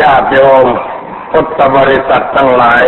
[0.00, 0.66] ญาติโยม
[1.30, 2.82] พุทธบริษัททั้งหลาย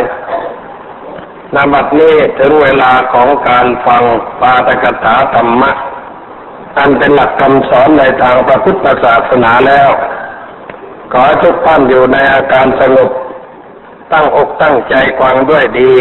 [1.55, 4.03] นบัดนี้ถึงเวลาของการฟัง
[4.41, 5.73] ปาตกถาธรรมะ
[6.79, 9.91] อันเป็นหลักคำสอนในทางพระพุทธศาสนาแล้ว
[11.13, 13.11] ขอทุกท่านอยู่ในอาการสงบ
[14.13, 15.95] ตั้งอกตั้งใจฟังด้วยดี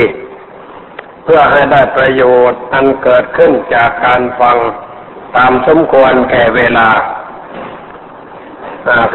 [1.24, 4.58] เพื่อให้ได้ประโยชน์อันเกิดขึ้นจากการฟัง
[5.36, 6.90] ตามสมควรแก่เวลา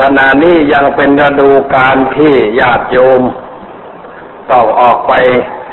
[0.00, 3.22] ขณะนี้ยังเป็นฤดูการที่ญาติโยม
[4.50, 5.12] ต้องออกไป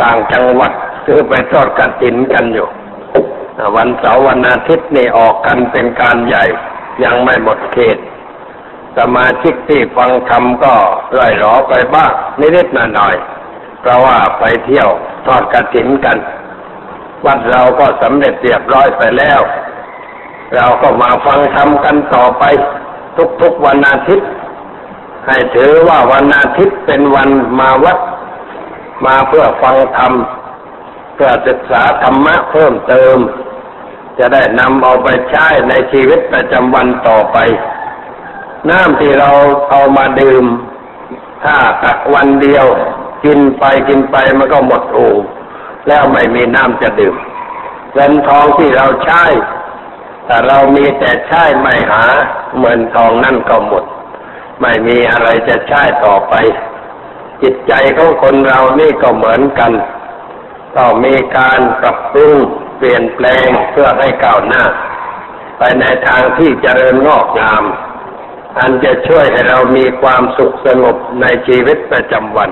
[0.01, 0.71] ต่างจังหวัด
[1.05, 2.67] คือไปทอดกระถินกันอยู่
[3.75, 6.45] วันเสาร์วันอาทิตย์นี่ออกกันเป็นการใหญ่
[7.03, 7.97] ยังไม่หมดเขต
[8.97, 10.73] สมาชิกที่ฟังธรรมก็
[11.17, 14.89] ร่อยหรอไปบ้างนิดๆหน่อยๆเพราะว่าไปเที่ยว
[15.25, 16.17] ทอดกระถินกัน
[17.25, 19.39] วัดเราก็สำเร็จเรียบร้อยไปแล้ว
[20.55, 22.43] เราก็มาฟังธรรมกันต่อไป
[23.41, 24.29] ทุกๆวันอาทิตย์
[25.27, 27.99] ให้ถือว่าวันอาทิตย์เป็นวันมาวัด
[29.05, 30.13] มาเพื่อฟังธรรม
[31.13, 33.17] เพื่อศึกษาธรรมะเพิ่มเติม
[34.19, 37.37] จะได้นำเอาไปใช้ในชีวิตประจำวันต่อไป
[38.69, 39.31] น้ำที่เรา
[39.69, 40.45] เอามาดื่ม
[41.43, 42.65] ถ้าตักวันเดียว
[43.23, 45.09] กินไปกินไปมันก็หมดโอ่
[45.87, 47.15] แล้วไม่มีน้ำจะดื่ม
[47.93, 49.23] เงินทองที่เราใช้
[50.27, 52.03] แต่เรามีแต่ใช้ไม่หา
[52.59, 53.83] เงินทองนั่นก็หมด
[54.61, 56.33] ไม่มีอะไรจะใช้ต่อไป
[57.41, 59.71] จิตใจของคนเรานี่ก็เหมือนกัน
[60.77, 62.35] ต้องมีการปรับปรุง
[62.77, 64.63] เปลี่ยนแปลงเพื่อให้ก้าวหน้า
[65.57, 67.63] ไปในทางที่เจริญงอกงาม
[68.59, 72.51] อันจะช่วยให้เรามีความสุขสงบในชีวิตประจำวัน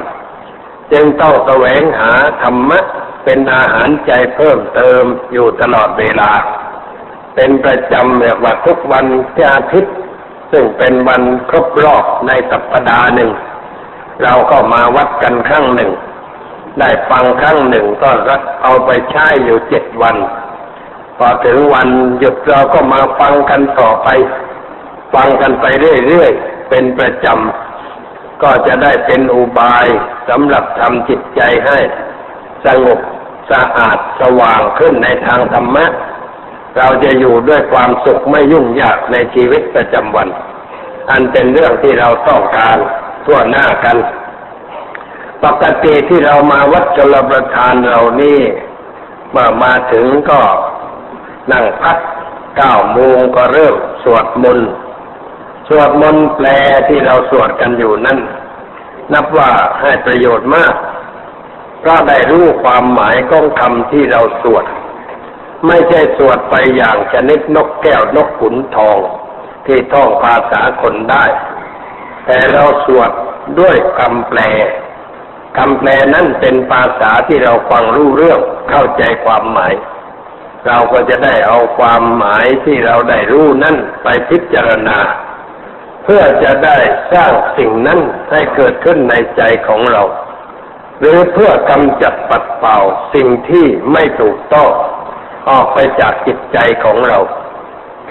[0.92, 2.80] จึงต้องแสวงหาธรรมะ
[3.24, 6.32] เป็นอาหารใจเพิ่มเติมอยู่ตลอดเวลา
[7.36, 9.96] เป็นประจำแบบว่าทุกวันที่อาทิตย์
[10.52, 13.32] ซึ่งเป็นวันครบรอบในสัปดาห์หนึ่ง
[14.24, 15.92] เราก็มาวัดกันครั้งหนึ่ง
[16.80, 20.16] ได้ฟังครั้งหนึ่งก็รักเอาไปใช้อยู่เจ็ดวัน
[21.18, 21.90] พอถึงวัน
[22.20, 24.10] หยุดเราก็มาฟังกันต่อไป
[25.14, 25.66] ฟังกันไป
[26.08, 29.88] เรื่อยๆ เป็นประจำ ก็จะได้เป็นอุบาย
[30.30, 31.80] สำหรับทำจิตใจให้
[32.66, 33.00] สงบ
[33.52, 35.86] สะอาดสว่างขึ้นในทางธรรมะ
[36.78, 40.28] เราจะอยู่ด้วยความสุขไม่ยุ่งยากในชีวิตประจำวัน
[41.12, 42.78] อันเป็นเรื่องที่เราต้องการ
[43.26, 43.98] ทั่วหน้ากัน
[45.44, 48.40] ปกติที่เรามาวัดจลประทานเรานี่
[49.32, 50.42] เมื่อมาถึงก็
[51.52, 51.98] นั่งพัก
[52.58, 54.70] เก้าโมงก็เริ่มสวดมนต์
[55.70, 56.48] สวดมนต์แปล
[56.88, 58.20] ที่เราสวดกันอยู่นั้น
[59.14, 60.76] นับว่าให้ประโยชน์มาก
[61.80, 64.66] เพราะได้รู้ความหมายของคำที่เราสวด
[65.68, 68.98] ไม่ใช่สวดไปอย่างชนิดนกแก้วนกขุนทอง
[69.66, 71.26] ที่ท่องภาษาคนได้
[72.26, 73.12] แต่เราสวด
[73.60, 74.40] ด้วยคำแปล
[75.58, 78.40] คำแปลนั้นเป็นภาษาที่เราฟังรู้เรื่อง
[78.70, 79.74] เข้าใจความหมาย
[80.68, 84.98] เราก็จะได้เอาความหมายที่เราได้รู้นั่นไปพิจารณา
[86.04, 86.78] เพื่อจะได้
[87.14, 88.00] สร้างสิ่งนั้น
[88.32, 90.04] ให้เกิดขึ้นในใจของเรา
[91.00, 92.78] หรือเพื่อกำจัดปัดเป่า
[93.14, 94.70] สิ่งที่ไม่ถูกต้อง
[95.50, 97.20] ออกไปจากจิตใจของเรา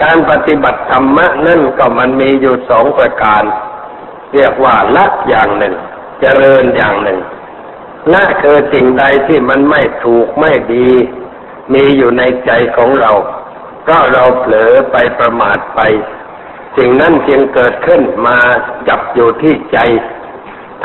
[0.03, 3.43] การปฏิบัติธรรมะนั่นก็มันมีอยู่สองประการ
[4.33, 5.75] เรียกว่าละอย่างหนึ่ง
[6.21, 7.19] เจริญอย่างหนึ่ง
[8.13, 10.89] ละคือสิ่งใดที่มันไม่ถูกไม่ดี
[11.73, 13.11] มีอยู่ในใจของเรา
[13.83, 15.81] เพราะเราเผลอไปประมาทไป
[16.77, 18.37] สิ่งนั้นจึงเกิดขึ้นมา
[18.87, 19.77] จับอยู่ที่ใจ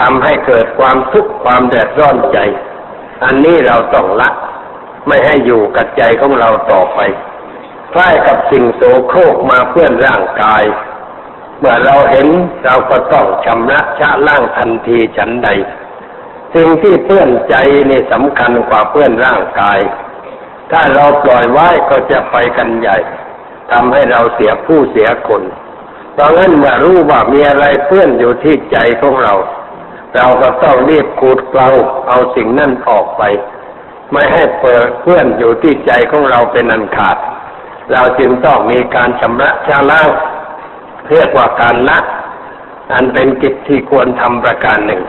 [0.00, 2.38] ทำให้เกิดความทุกข์ความแดดร้อนใจ
[3.24, 4.30] อันนี้เราต้องละ
[5.06, 7.00] ไม่ให้อยู่กับใจของเราต่อไป
[7.92, 10.64] คล้ายกับสิ่งโสโครกมาเพื่อนร่างกาย
[11.58, 12.28] เมื่อเราเห็น
[12.64, 15.48] เราก็ต้องชำระชะล่างทันทีฉันใด
[16.54, 17.56] สิ่งที่เพื่อนใจ
[17.90, 19.78] นี่สำคัญกว่าเพื่อนร่างกาย
[20.70, 22.98] ถ้าเราปล่อยไว้ก็จะไปกันใหญ่
[23.70, 25.42] ทำให้เราเสียผู้เสียคน
[26.14, 29.34] เพราะงั้นเมื่อรู้ว่ามีอะไรเพื่อนอยู่ที่ใจของเรา
[30.14, 31.68] เราก็ต้องรีบขูดเกลา
[32.08, 33.22] เอาสิ่งนั้นออกไป
[34.12, 37.16] ไม่ให้เปิดเพื่อนอยู่ที่ใจของเราเป็นอันขาด
[37.92, 40.08] เราจึงต้องมีการชำระชาล้าง
[41.10, 41.98] เรียกว่าการละ
[42.92, 45.02] อันเป็นกิจที่ควรทำประการหนึ่ง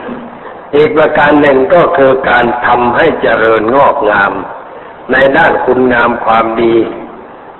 [0.76, 4.32] อีกประการหนึ่งก็คือการทำให้เจริญงอกงาม
[5.12, 6.76] ในด้านคุณงามความดี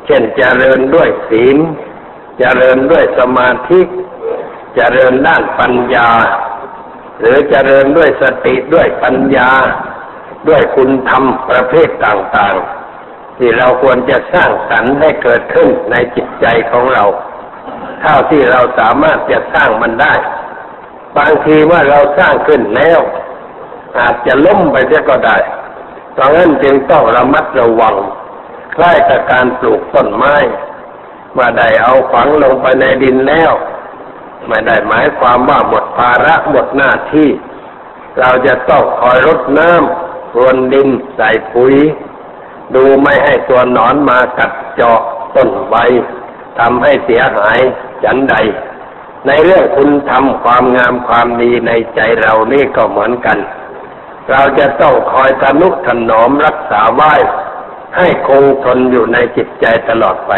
[0.06, 1.56] เช่นเจริญด้วยศีล
[2.39, 3.81] เจริญด้วยสมาธิ
[4.77, 6.11] เจริญด้านปัญญา
[7.19, 9.50] หรือเจริญด้วยสติด้วยปัญญา
[10.49, 17.05] ด้วยคุณธรรมประเภทต่างๆ ที่เราควรจะสร้างสรรค์ให้เกิดขึ้นในจิตใจของเรา
[18.00, 20.15] เท่าที่เราสามารถจะสร้างมันได้
[21.19, 23.00] บางทีว่าเราสร้างขึ้นแล้ว
[23.99, 25.39] อาจจะล้มไปเสียก็ได้
[26.12, 27.94] เพราะงั้นจึงต้องระมัดระวัง
[28.75, 30.35] ใกล้กับการปลูกต้นไม้
[31.39, 33.53] มาได้เอาฝังลงไปในดินแล้ว
[34.47, 37.29] ไม่ได้หมายความว่าหมดภาระหมดหน้าที่
[38.21, 40.02] เราจะต้องคอยรดน้ำ
[40.37, 41.75] รวนดินใส่ปุ๋ย
[42.75, 45.00] ดูไม่ให้ตัวหนอนมากัดเจาะ
[45.37, 45.75] ต้นใบ
[46.58, 47.58] ทำให้เสียหาย
[48.05, 48.34] ฉันใด
[49.26, 53.38] ในเรื่องคุณทำความงามความดีในใจเรานี่ก็เหมือนกัน
[54.31, 57.12] เราจะต้องคอยทนุถนอมรักษาไว้
[57.96, 60.32] ให้คงทนอยู่ในจิตใจตลอดไป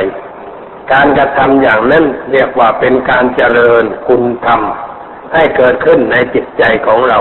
[0.93, 4.61] การกระทำอย่างนั้นเรียกว่าเป็นการเจริญคุณธรรม
[5.33, 7.19] ให้เกิดขึ้นในจิตใจของเรา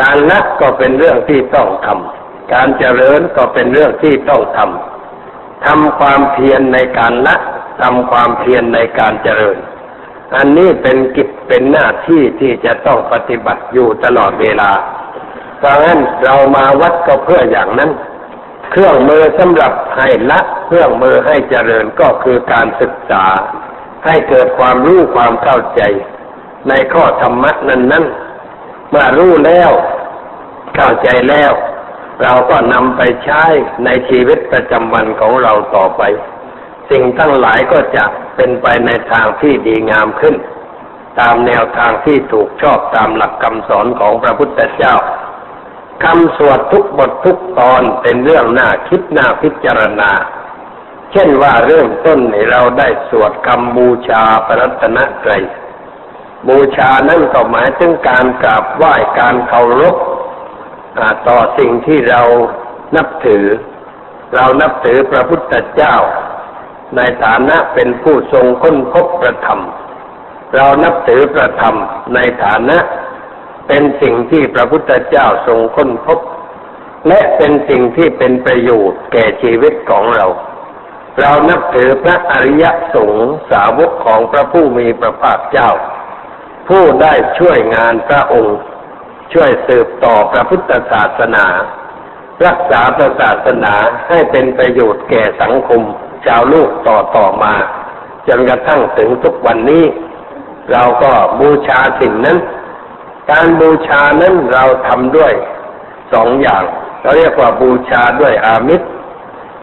[0.00, 7.36] การละก็เป็นเรื่องที่ต้องทำการเจริญก็เป็นเรื่องที่ต้องทำทำความเพียรในการละ
[7.80, 9.58] ทำความเพียรในการเจริญ
[10.36, 14.70] อันนี้เป็นกิจเป็นหน้าที่ที่จะต้องปฏิบัติอยู่ตลอดเวลา
[15.58, 17.90] เพราะงั้นเรามาวัดก็เพื่ออย่างนั้น
[18.70, 23.24] เครื่องมือสำหรับให้ละ เครื่องมือให้เจริญก็คือการศึกษา
[24.04, 25.82] ให้เกิดความรู้ความเข้าใจ
[26.68, 28.04] ในข้อธรรมะนั้นนั้น
[28.92, 29.70] เมื่อรู้แล้ว
[30.74, 31.52] เข้าใจแล้ว
[32.22, 33.44] เราก็นำไปใช้
[33.84, 36.02] ในชีวิตประจำวันของเราต่อไป
[36.90, 38.04] สิ่งทั้งหลายก็จะ
[38.36, 40.36] เป็นไปในทางที่ดีงามขึ้น
[41.20, 44.94] ตามแนวทางที่ถูกชอบตามหลักคำสอนของพระพุทธเจ้า
[46.04, 50.10] คำสวดทุกบททุกตอนเป็นเรื่องน่าคิดน่าพิจารณา
[51.12, 52.18] เช่นว่าเริ่มต้น
[52.50, 55.42] เราได้สวดคำบูชาพระรัตนตรัย
[56.48, 59.96] บูชานั่นก็หมายถึงการกราบไหว้การเคารพ
[61.28, 62.22] ต่อสิ่งที่เรา
[62.96, 63.44] นับถือ
[64.34, 65.96] เรานับถือพระพุทธเจ้า
[66.96, 69.60] ในฐานะเป็นผู้ทรงค้นพบประธรรม
[70.54, 71.76] เรานับถือประธรรม
[72.14, 72.78] ในฐานะ
[73.68, 76.18] เป็นสิ่งที่พระพุทธเจ้าทรงค้นพบ
[77.08, 80.26] และเป็นสิ่งที่เป็นประโยชน์แก่ชีวิตของเรา
[81.20, 85.70] เรานับถือพระอริยสงฆ์สาวกของพระผู้มีพระภาคเจ้า
[86.68, 88.58] ผู้ได้ช่วยงานพระองค์
[89.32, 91.46] ช่วยสืบต่อพระพุทธศาสนา
[92.46, 93.74] รักษาพระศาสนา
[94.08, 95.82] ให้เป็นประโยชน์แก่สังคม
[96.26, 97.54] ชาวลูกต่อต่อมา
[98.28, 99.84] จนกระทั่งถึงทุกวันนี้
[100.72, 102.38] เราก็บูชาสิ่งนั้น
[103.30, 105.32] การบูชานั้นเราทำด้วย
[106.12, 106.64] สองอย่าง
[107.02, 108.86] เราเรียกว่าบูชาด้วยอามิตร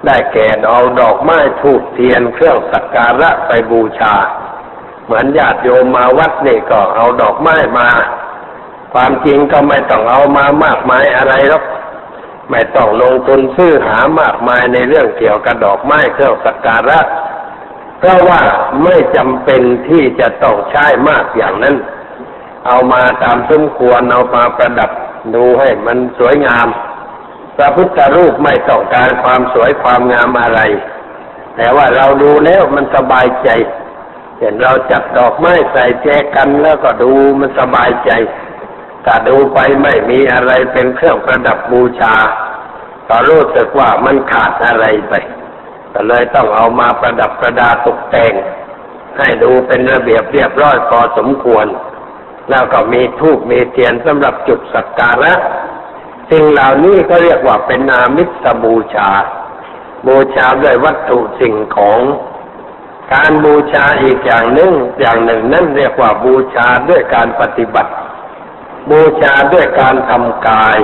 [0.05, 4.15] ได้แก่เอาดอกไม้ทูบเทียนเครื่องสักการะไปบูชา
[5.09, 7.87] เหมือนญาติโยมมาวัดนี่ก็เอาดอกไม้มา
[8.93, 11.63] ความจริงก็ไม่ต้องเอามามากมายอะไรหรอก
[12.51, 16.99] ไม่ต้องลงทุนซื้อหามากมายในเรื่องเกี่ยวกับดอกไม้เครื่องสักการะ
[17.99, 18.41] เพราะว่า
[18.83, 21.75] ไม่จำเป็นที่จะต้องใช้มากอย่างนั้น
[22.67, 24.91] เอามาตามสมควรเอามาประดับ
[25.35, 26.67] ดูให้มันสวยงาม
[27.57, 30.61] พระพุทธรูปไม่ต้องการความสวยความงามอะไร
[31.55, 33.49] แต่ว่าเราดูแล้วมันสบายใจ
[34.39, 38.11] เห็นเราจับดอกไม้ใส่แจกันแล้วก็ดูมันสบายใจ
[39.05, 42.15] ถ้าดูไปไม่มีอะไรเป็นเครื่องประดับบูชา
[43.09, 45.13] ก็รู้สึกว่ามันขาดอะไรไป
[45.93, 48.33] ก็เลยต้องเอามาประดับประดาตกแต่ง
[49.17, 51.65] ให้ดูเป็นระเบียบเรียบร้อยพอสมควร
[52.49, 55.33] แล้วก็มีทูบมีเทียนสำหรับจุดสักการะ
[56.31, 59.09] สิ่งเหล่านี้ก็เรียกว่าเป็นนามิตบูชา
[60.07, 61.99] บูชาด้วยวัตถุสิ่งของ
[63.13, 67.91] การบูชาอีกอย่างหนึ่งอย่างหนึ่งนั่นเรียกว่าบูชาด้วยการปฏิบัติ
[68.89, 70.79] บูชาด้วยการทำกาย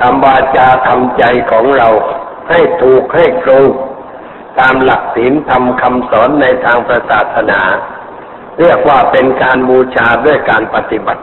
[0.00, 1.88] ทำวาจาทำใจของเรา
[2.48, 3.64] ให้ถูกให้ตรง
[4.58, 6.78] ตามหลักศีลธรรมคำสอนในทาง
[7.10, 7.60] ศาสนา
[8.58, 11.22] เรียกว่าเป็นการบูชาด้วยการปฏิบัติ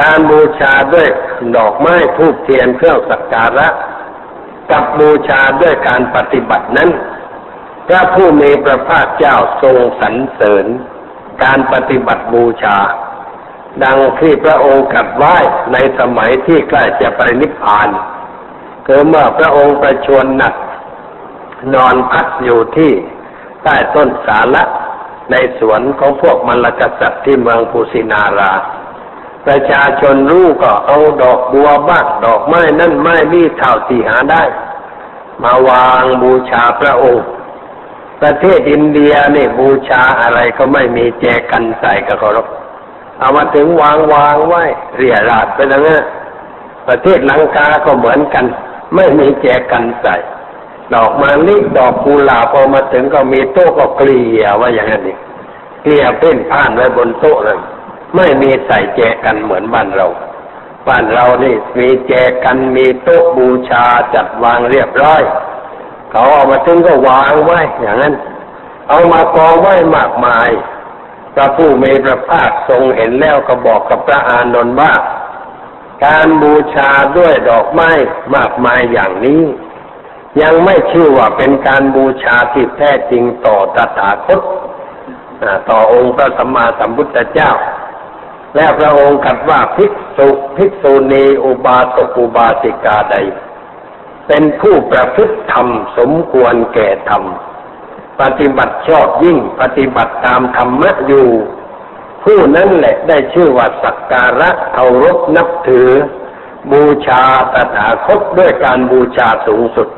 [0.00, 1.08] การบูชาด้วย
[1.56, 3.68] ดอกไม้ทูบเทียนเครื่องสักการะ
[4.70, 6.90] กับบูชาด้วยการปฏิบัตินั้น
[7.88, 10.66] พระผู้มีพระภาคเจ้าทรงสรรเสริญ
[11.42, 12.78] การปฏิบัติบูชา
[13.84, 15.36] ดังที่พระองค์กัดไว้
[15.72, 17.88] ในสมัยที่ใกล้จะไปนิพพาน
[18.86, 20.54] คือเมื่อพระองค์ประชวรหนัก
[21.74, 22.92] นอนพักอยู่ที่
[23.62, 24.64] ใต้ต้นสาละ
[25.30, 28.52] ในสวนของพวกมรกษัตริย์ที่เมืองภูสินารา
[29.46, 34.42] ประชาชนรู้ก็เอาดอกบัวบ้างดอกไม้นั่นไม้นี่เท่าที่หาได้
[35.42, 37.26] มาวางบูชาพระองค์
[38.22, 42.48] ประเทศอินเดียนี่บูชาอะไรก็ไม่มีแจกันใส่กระรบ
[43.18, 44.64] เอามาถึงวางวางไว้
[44.96, 46.02] เรียราดไปแล้วเนี่ย
[46.88, 48.44] ประเทศลังกาก็เหมือนกัน
[48.94, 50.16] ไม่มีแจกันใส่
[50.94, 55.16] ดอกมาลิดอกกุหลาบพอมาถึงก็มีโต๊ะก็เกลี่ยว่าอย่างนั้นนี่
[55.82, 57.58] เกลี่ยเป้นผ่านไว้บนโต๊ะเลย
[58.16, 60.06] ไม่มีใส่แจกันเหมือนบ้านเรา
[60.88, 62.12] บ้านเรานี่มีแจ
[62.44, 63.84] กันมีโต๊ะบูชา
[64.14, 65.22] จัดวางเรียบร้อย
[66.10, 68.14] เขาเอามาถึงก็วางไว้ อย่างนั้น
[68.88, 70.48] เอามากองไว้มากมาย
[71.34, 74.94] พระผู้มีพระภาคทรงเห็นแล้วก็บอกกับพระอานนท์ว่า
[76.06, 77.90] การบูชาด้วยดอกไม้
[78.36, 79.42] มากมายอย่างนี้
[80.42, 84.40] ยังไม่ชื่อว่าเป็นการบูชาที่แท้จริงต่อตถาคต
[85.70, 87.50] ต่อองค์พระสัมมาสัมพุทธเจ้า
[88.54, 93.16] และพระองค์กัดว่าภิกษุภิกษุณีอุบาสกอุบาสิกาใด
[94.28, 95.68] เป็นผู้ประพฤติธรรม
[95.98, 97.24] สมควรแก่ธรรม
[98.20, 101.28] ปฏิบัติชอบยิ่งปฏิบัติตามธรรมะอยู่
[102.24, 105.90] ผู้นั้นแหละได้ชื่อว่าสักการะเคารพนับถือ
[106.72, 107.22] บูชา
[107.54, 109.88] ตถาคตด้วยการบูชาสูงสุด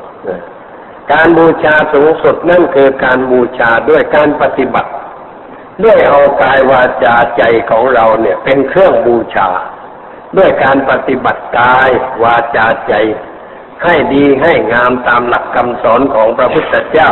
[1.13, 4.91] การบูชาสูงสุดนั่นคือการบูชาด้วยการปฏิบัติ
[5.83, 9.49] ด้วยเอากายวาจาใจของเราเนี่ยเป็นเครื่องบูชา
[10.37, 11.89] ด้วยการปฏิบัติกาย
[12.23, 12.93] วาจาใจ
[13.83, 17.09] ให้ดีให้งามตามหลักคำสอนของพระพุทธเจ้า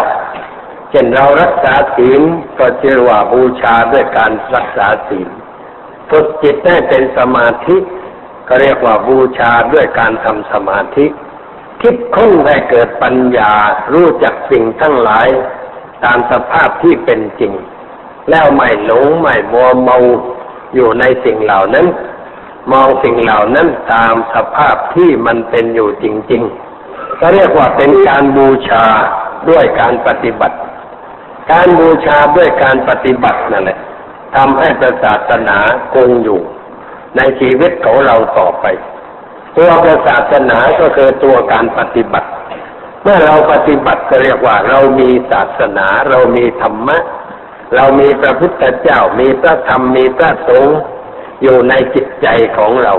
[0.90, 2.22] เช่นเรารักษาศีล
[2.60, 5.30] ก็เชื่อว่าบูชาด้วยการรักษาศีล
[6.10, 7.78] ฝึกจิตให้เป็นสมาธิ
[8.48, 11.06] ก็เรียกว่าบูชาด้วยการทำสมาธิ
[11.82, 13.54] คิดค้นให้เกิดปัญญา
[13.94, 15.28] รู้จักสิ่งทั้งหลาย
[16.04, 17.54] ตามสภาพที่เป็นจริง
[18.30, 19.98] แล้วไม่หลงไม่มัวเมา
[20.76, 21.88] อยู่ในสิ่งเหล่านั้น
[22.72, 28.86] มองสิ่งเหล่านั้นตามสภาพที่มันเป็นอยู่จริงๆก็เรียกว่าเป็นการบูชา
[29.50, 30.58] ด้วยการปฏิบัติ
[31.52, 33.80] การบูชาด้วยการปฏิบัตินั่นแหละ
[34.36, 35.58] ทำให้ประศาสนา
[35.94, 36.42] คงอยู่
[37.18, 38.66] ในชีวิตของเราต่อไป
[39.58, 42.30] ตัวประศาสนาก็คือตัวการปฏิบัติ
[43.04, 46.98] เมื่อเราปฏิบัติก็เรียกว่า เรามีศาสนา เรามีธรรมะ
[47.76, 50.78] เรามีพระพุทธเจ้า มีพระธรรมมีพระสงฆ์
[51.42, 52.28] อยู่ในจิตใจ
[52.58, 52.94] ของเรา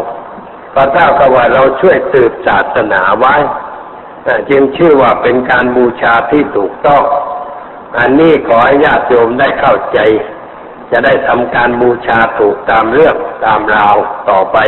[0.74, 3.36] พระเจ้าก็ว่าเราช่วยสืบศาสนาไว้
[4.50, 7.02] จึงชื่อว่าเป็นการบูชาที่ถูกต้อง
[7.98, 9.98] อันนี้ขอให้ญาติโยมได้เข้าใจ
[10.90, 13.96] จะได้ทำการบูชาถูกตามเรื่องตามราว
[14.30, 14.58] ต่อไป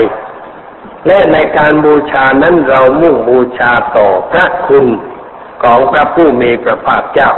[1.07, 4.87] และในการบูชานั้นเรามุ่งบูชาต่อพระคุณ
[5.62, 7.33] ของพระผู้มีพระภาคเจ้า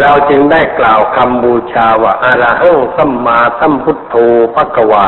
[0.00, 4.14] เราจึงได้กล่าวคำบูชาว่าอาระหังสัมมาสัมพุทโธ
[4.54, 5.06] พระกวา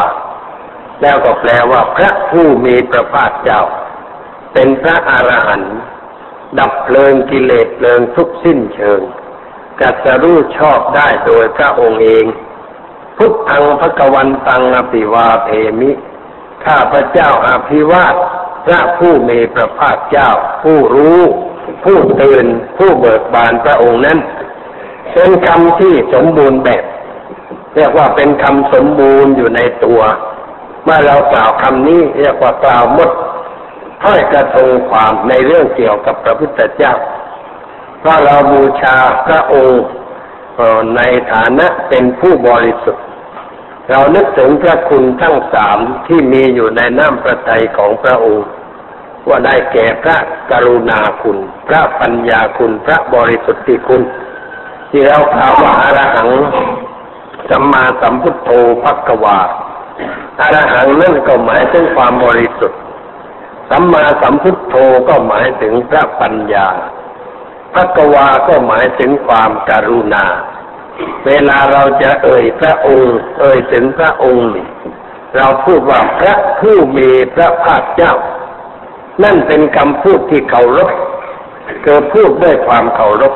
[1.02, 3.62] แล้วก็แปลว่าพระผู้มีพระภาคเจ้า
[4.52, 5.74] เป็นพระอรหันต์
[6.58, 9.00] ดับเพลิงกิเลสเพลิงทุกสิ้นเชิง
[9.80, 12.24] กัสรู้ชอบได้โดยพระองค์เอง
[13.16, 15.90] พุทธังพระกวันตังอภิวาเทมิ
[16.64, 18.14] ข้าพระเจ้าอาภิวาท
[18.66, 20.30] พระผู้มีพระภาคเจ้า
[20.62, 21.20] ผู้รู้
[21.84, 22.46] ผู้ตื่น
[22.78, 24.18] ผู้เบิกบานพระองค์นั้น
[25.12, 26.84] เป็นคำที่สมบูรณ์แบบ
[27.76, 30.00] เรียกว่าเป็นคำสมบูรณ์อยู่ในตัว
[30.84, 33.10] เมื่อเรากล่าวคำนี้เรียกว่ากล่าวหมด
[34.02, 36.94] ถ้อยกระทงความในเรื่องเกี่ยวกับพระพุทธเจ้า
[38.00, 39.82] เพราะเราบูชาพระองค์
[40.96, 41.00] ใน
[41.32, 43.04] ฐานะเป็นผู้บริสุทธิ์
[43.90, 48.46] เรานึกถึงพระคุณทั้งสามที่มีอยู่ในน้ำพระทัยของพระองค์
[49.28, 50.16] ว่าได้แก่พระ
[50.50, 51.38] กรุณาคุณ
[51.68, 54.02] พระปัญญาคุณ พระบริสุทธิคุณ
[54.90, 56.30] ที่เรากล่าวว่าอรหัง
[57.48, 58.50] สัมมาสัมพุทโธ
[58.82, 59.38] พักวา
[60.40, 62.80] อรหังนั่นก็หมายถึงความบริสุทธิ์
[63.70, 64.74] สัมมาสัมพุทโธ
[65.08, 66.68] ก็หมายถึงพระปัญญา
[67.74, 70.26] พักวาก็หมายถึงความการุณา
[71.26, 74.68] เวลาเราจะเอ่ยพระองค์ เอ่ยถึงพระองค์นี่
[75.36, 78.14] เราพูดว่าพระผู้มีพระภาคเจ้า
[79.24, 80.90] นั่นเป็นคำพูดที่เคารพ
[81.84, 83.34] เกิดพูดด้วยความเคารพ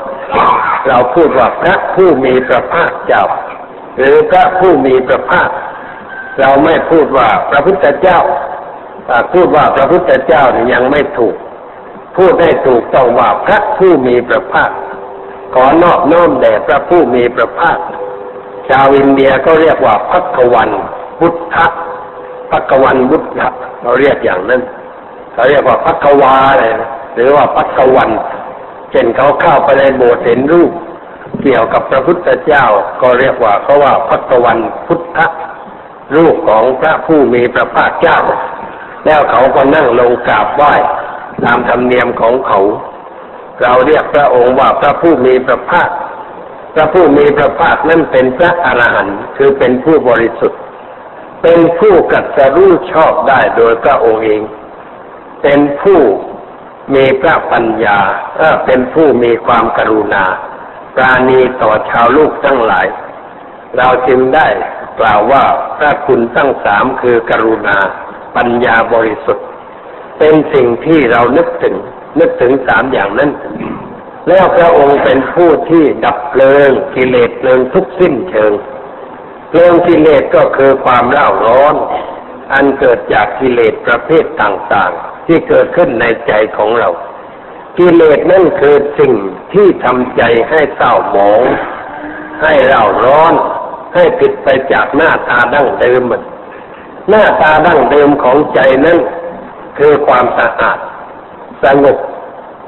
[0.88, 3.24] เราพูดว่าพระผู้มีพระภาคเจ้า
[3.98, 5.48] หรือพระผู้มีพระภาค
[6.40, 8.18] เราไม่พูดว่าพระพุทธเจ้า
[9.32, 11.36] พูดว่าพระพุทธเจ้านี่ยังไม่ถูก
[12.16, 14.70] พูดให้ถูกต้องว่าพระผู้มีพระภาค
[15.54, 17.78] ขอนอบน้อมแด่พระผู้มีพระภาค
[18.68, 20.70] ชาวอินเดียก็เรียกว่าพักวัน
[21.18, 21.66] พุทธะ
[22.50, 23.48] พักวันบุตธะ
[23.82, 24.62] เราเรียกอย่างนั้น
[25.32, 26.64] เขาเรียกว่าพักวาอะไร
[27.14, 28.10] หรือว่าพักวัน
[28.90, 30.72] เช่นเขาเข้าไปในโบสถ์เห็นรูป
[31.42, 32.64] เกี่ยวกับพระพุทธเจ้า
[33.02, 35.18] ก็เรียกว่าเขาว่าพัตวันพุทธ
[36.16, 38.18] รูปของพระผู้มีพระภาคเจ้า
[39.04, 40.74] แล้วเขาก็นั่งลงกราบไหว้
[41.44, 42.60] ตามธรรมเนียมของเขา
[43.62, 45.90] เราเรียกพระองค์ว่าพระผู้มีพระภาค
[46.74, 50.60] พระผู้มีพระภาคนั้นเป็นพระอรหันต์คือเป็นผู้บริสุทธิ์
[51.42, 54.42] เป็นผู้กัดสรู้ชอบได้โดยพระองค์เอง
[55.42, 56.00] เป็นผู้
[56.94, 57.98] มีพระปัญญา
[58.66, 60.24] เป็นผู้มีความกรุณา
[60.94, 62.86] ปราณีต่อชาวลูกทั้งหลาย
[63.76, 64.46] เราจึงได้
[65.00, 65.44] กล่าวว่า
[65.78, 67.78] พระคุณทั้งสามคือกรุณา
[68.36, 69.46] ปัญญาบริสุทธิ์
[70.18, 71.74] เป็นสิ่งที่เรานึกถึง
[72.20, 73.30] นึกถึงสามอย่างนั้น
[74.28, 78.52] แล้วพระองค์เป็นผู้ที่ดับเพลิงกิเลสเพลิงทุกสิ้นเชิง
[79.48, 81.74] เพลิงกิเลสก็คือความเล่าร้อน
[82.52, 86.88] อันเกิดจากกิเลสประเภทต่างๆ ที่เกิดขึ้นในใจของเรา
[87.78, 89.14] กิเลสนั่นคือสิ่ง
[89.52, 91.42] ที่ทำใจให้เศร้าหมอง
[92.42, 93.34] ให้เล่าร้อน
[93.94, 96.22] ให้ผิดไปจากหน้าตาดั้งเดิมมัน
[97.08, 98.98] หน้าตาดั้งเดิมของใจนั้น
[99.78, 100.78] คือความสะอาด
[101.64, 101.98] สงบ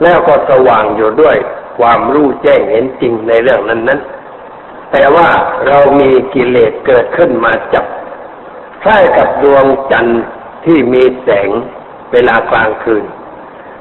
[0.02, 1.36] แล้วก็สว่างอยู่ด้วย
[1.78, 4.00] ความรู้แจ้งเห็นจริงในเรื่องนั้นนั้น
[4.92, 5.28] แต่ว่า
[5.66, 7.86] เรามีกิเลสเกิดขึ้นมาจับ
[8.82, 10.22] คล้ายกับดวงจันทร์
[10.64, 11.48] ที่มีแสง
[12.12, 13.04] เวลากลางคืน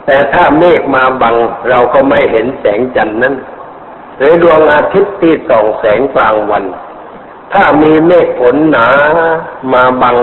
[0.06, 1.36] แต่ถ้าเมฆมาบัง
[1.70, 3.36] เราก็ไม่เห็นแสงจันทร์นั้น
[4.18, 6.64] หรือดวงอาทิตย์ที่ส่องแสงกลางวัน
[7.54, 8.88] ถ้ามีเมฆฝนหนา
[9.74, 10.18] มาบัง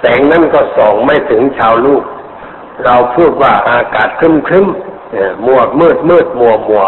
[0.00, 2.02] แสงนั้นก็ส่องไม่ถึงชาวลูก
[2.84, 4.66] เราพูดว่าอากาศครึ้มครึ้ม
[5.46, 6.84] มัวมืดมืดมัวมัว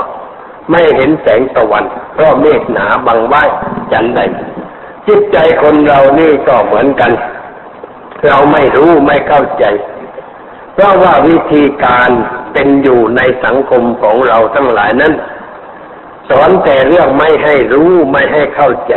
[0.71, 3.43] ไม่เห็นแสงตะวันเพราะเมฆหนาบังไว้
[3.93, 4.21] จันใด
[5.07, 7.13] จิตใจคนเรานี่ก็เหมือนกัน
[8.27, 9.65] เราไม่รู้ไม่เข้าใจ
[10.75, 12.11] เพราะว่าวิธีการ
[12.53, 15.13] เป็นอยู่ในสังคมของเราทั้งหลายนั้น
[16.29, 18.95] สอนแต่เรื่องไม่ให้รู้ไม่ให้เข้าใจ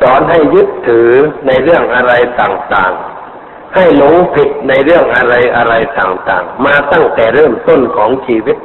[0.00, 1.10] สอนให้ยึดถือ
[1.46, 8.56] ในเรื่องอะไรต่างๆ ให้หลงผิดในเรื่องอะไรอะไรต่างๆ มาตั้งแต่เริ่มต้นของชีวิต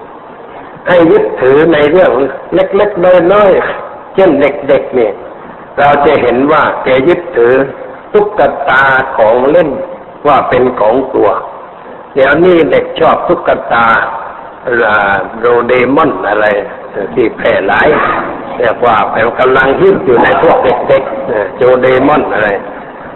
[0.88, 2.12] ให้ยึดถือในเรื่อง
[2.54, 5.14] เล็กๆน้อยๆเช่นเด็กๆเนี่ย
[5.78, 7.54] เราจะเห็นว่าแกยึดถือ
[8.14, 8.84] ตุ๊กตา
[9.18, 9.70] ของเล่น
[10.28, 11.30] ว่าเป็นของตัว
[12.14, 13.88] เดี๋ยวนี้เด็กชอบตุ๊กตา
[15.40, 16.48] โรเดมอนอะไร
[17.14, 17.88] ที่แพร่หลาย
[18.58, 22.50] เรียกว่าเป็นกำลังฮิตอยู่ในพวกเด็กๆโจเดมอนอะไร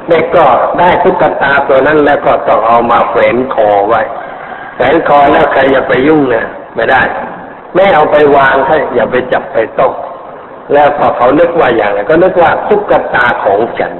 [0.10, 0.46] เด็กก็
[0.80, 4.02] ได้ตุ๊กตาตัวนั้นแล้วก็ต้องเอามาแขวนคอไว้
[4.76, 7.02] แขวนคอแล้วใครจะไปยุ่งเนี่ยไม่ได้
[7.76, 9.94] ไม่เอาไปวางให้อย่าไปจับไปต้อง
[10.74, 13.94] แล้วพอเขานึกว่าอย่างไรก็นึกว่าตุ๊กตาของฉัน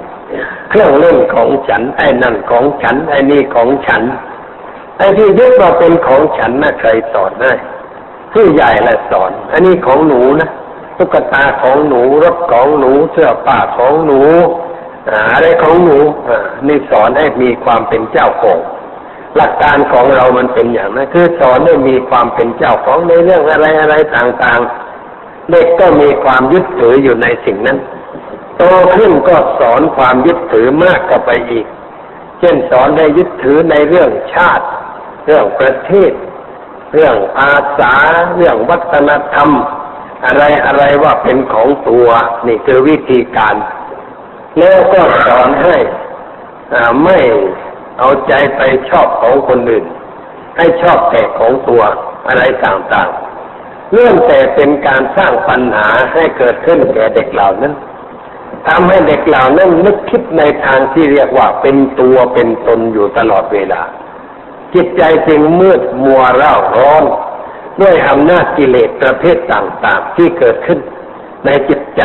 [0.70, 4.02] เครื่องเล่นของฉันไอ้นั่นของฉันไอ้นี่ของฉัน
[4.98, 7.54] ไอ้ที่ยึดมาเป็นของฉันนะใครสอนได้
[8.34, 10.50] ผู้ใหญ่แหละสอน อันนี้ของหนูนะ
[10.98, 14.22] ตุ๊กตาของหนูรถของหนูเสื้อผ้าของหนู
[15.34, 15.98] อะไรของหนู
[16.68, 18.60] นี่สอนให้มีความเป็นเจ้าของ
[19.36, 27.78] หลักการของเรามันเป็นอย่างนั้นคือสอนให้มีความเป็นเจ้าของในเรื่องอะไรอะไรต่างๆ เด็กก็มีความยึดถืออยู่ในสิ่งนั้น
[28.58, 28.64] โต
[28.96, 31.66] ขึ้นก็สอนความยึดถือมากกว่าไปอีก
[32.40, 34.66] เช่นสอนให้ยึดถือในเรื่องชาติ
[35.26, 36.12] เรื่องประเทศ
[36.94, 37.94] เรื่องอาสา
[38.36, 39.50] เรื่องวัฒนธรรม
[40.26, 42.08] อะไรอะไรว่าเป็นของตัว
[42.48, 43.56] นี่คือวิธีการ
[44.60, 45.78] แล้วก็สอนให้
[47.04, 47.18] ไม่
[48.00, 49.86] เอาใจไปชอบของคนอื่น
[50.58, 51.82] ให้ชอบแต่ของตัว
[52.28, 57.74] อะไรต่างๆเรื่องแต่เป็นการสร้างปัญหาให้เกิดขึ้นแก่เด็กเหล่านั้น
[58.68, 63.82] ทำให้เด็กเหล่านั้นนึกคิดในทางที่เรียกว่าเป็นตัวเป็นตนอยู่ตลอดเวลา
[64.76, 67.04] จิตใจจึงมืดมัวเร่าร้อน
[67.82, 70.80] ด้วยอำนาจกิเลสประเภทต่าง ๆ ที่เกิดขึ้น
[71.46, 72.02] ในจิตใจ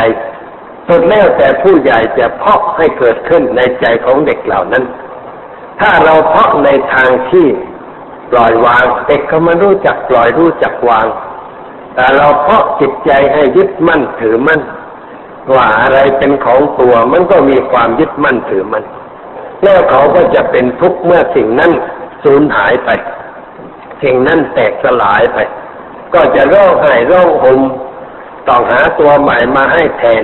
[0.87, 4.83] สุดแล้วแต่ผู้ใหญ่จะเพาะให้เกิดขึ้นในใจของเด็กเหล่านั้น
[5.79, 7.47] ถ้าเราเพาะในทางที่
[8.31, 11.05] ปล่อยวาง เด็กเขามารู้จักปล่อยรู้จักวาง
[11.95, 14.61] แต่เราเพาะจิตใจให้ยึดมั่นถือมั่น
[15.53, 18.85] ว่าอะไรเป็นของตัวมันก็มีความยึดมั่นถือมั่น
[19.63, 21.71] แล้วเขาก็จะเป็นทุกข์เมื่อสิ่งนั้น
[22.23, 22.89] สูญหายไป
[24.01, 25.37] สิ่งนั้นแตกสลายไป
[26.13, 27.59] ก็จะร้องไห้ร้องห่ม
[28.47, 30.23] ต้องหาตัวใหม่มาให้แทน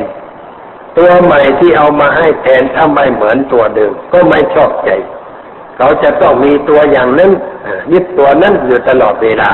[0.98, 4.90] ตัวใหม่ที่เอามาให้แทนถ้าไม่เหมือนตัวเดิมก็ไม่ชอบใจ
[5.78, 7.32] เขาจะต้องมีตัวอย่างนั้น
[7.92, 9.50] ยึดตัวนั้นอยู่ตลอดเวลา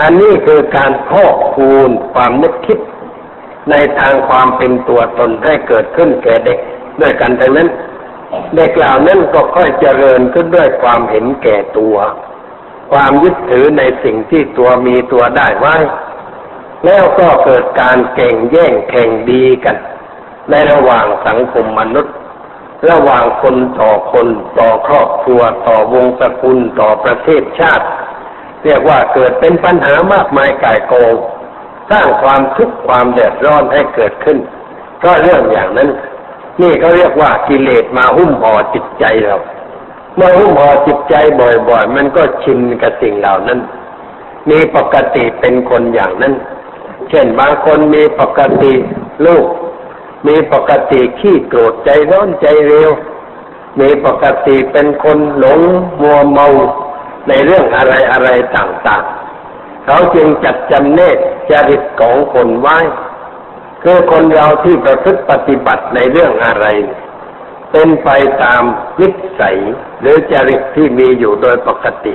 [0.00, 2.78] อันนี้คือการพอกคูณความนึกคิด
[3.70, 6.58] ในทางความเป็นตัวตนให้เกิดขึ้นแก่เด็ก
[7.00, 7.68] ด้วยกันทั้งนั้น
[8.54, 11.96] เด็กล่าวนั้นก็ค่อยเจริญขึ้นด้วยความเห็นแก่ตัว
[12.92, 15.76] ความยึดถือในสิ่งที่ตัวมีตัวได้ไว้
[16.84, 19.76] แล้วก็เกิดการเก่งแย่งแข่งดีกัน
[20.50, 22.14] ในระหว่างสังคมมนุษย์
[22.90, 27.86] ระหว่างคนต่อคนต่อครอบครัวต่อวงตระกูลต่อประเทศชาติ
[28.64, 31.14] เรียกว่าเกิดเป็นปัญหามากมายก่ายโกง
[31.90, 34.38] สร้างความทุกข์ความเดือดร้อนให้เกิดขึ้น
[35.02, 35.88] ก็เรื่องอย่างนั้น
[36.60, 39.36] นี่เขาเรียกว่ากิเลสมาหุ้มห่อจิตใจเรา
[40.16, 41.14] เมื่อหุ้มห่อจิตใจ
[41.68, 43.60] บ่อย ๆ มันก็ชินกับสิ่งเหล่านั้น
[44.50, 46.34] มีปกติเป็นคนอย่างนั้น
[47.10, 48.72] เช่นบางคนมีปกติ
[49.26, 49.46] ลูก
[50.26, 52.90] มีปกติขี้โกรธใจร้อนใจเร็ว
[53.80, 55.60] มีปกติเป็นคนหลง
[56.00, 56.48] มัวเมา
[57.28, 61.16] ในเรื่องอะไรอะไรต่างๆ เขาจึงจัดจำเนก
[61.50, 62.78] จริตของคนไว้
[63.82, 66.66] คือคนเราที่ประพฤติปฏิบัติในเรื่องอะไร
[67.72, 68.08] เป็นไป
[68.42, 68.62] ตาม
[69.00, 69.08] นิ
[69.40, 69.56] สัย
[70.00, 72.14] หรือจริตที่มีอยู่โดยปกติ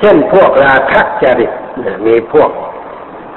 [0.00, 1.52] เช่นพวกราคะจริต
[2.06, 2.50] มีพวก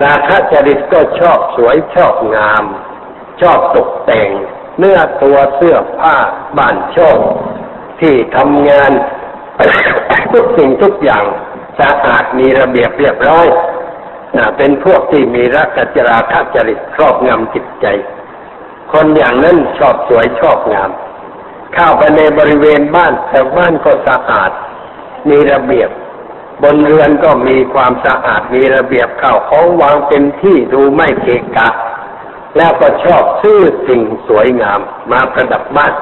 [0.06, 2.64] ราคะจริตก็ชอบสวยชอบงาม
[3.42, 4.30] ชอบตกแต่ง
[4.78, 6.16] เนื้อตัวเสื้อผ้า
[6.58, 7.18] บ้านช่อง
[8.02, 8.92] ที่ทำงาน
[10.32, 11.26] ทุกสิ่งทุกอย่าง
[11.80, 13.48] สะอาดมีระเบียบเรียบร้อย
[14.58, 17.86] เป็นพวกที่มีรักจราคะจริตครอบงำจิตใจ
[18.92, 20.90] คนอย่างนั้นชอบสวยชอบงาม
[21.74, 24.52] เข้าไปในบริเวณบ้านแต่บ้านก็สะอาด
[25.30, 25.90] มีระเบียบ
[26.64, 31.70] บนเรือนก็มีความสะอาดมีระเบียบเข้าของวางเป็นที่ดูไม่เกะกะ
[32.58, 34.80] แล้วก็ชอบซื้อสิ่งสวยงาม
[35.12, 35.94] มาประดับบ้าน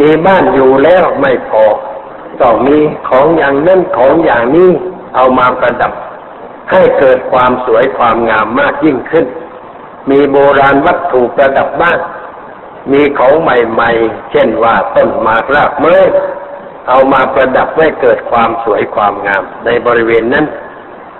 [0.00, 1.64] มีบ้านอยู่แล้วไม่พอ
[2.40, 4.70] ต้องมีของอย่างนั้นของอย่างนี้
[5.14, 5.92] เอามาประดับ
[6.70, 9.26] ให้เกิดความสวยความงามมากยิ่งขึ้น
[10.10, 11.98] มีโบราณวัตถุประดับบ้าน
[12.92, 15.96] มีของใหม่ๆ เช่นว่าต้นหมากรากไม้
[16.88, 20.46] เอามาประดับให้เกิดความสวยความงามในบริเวณนั้น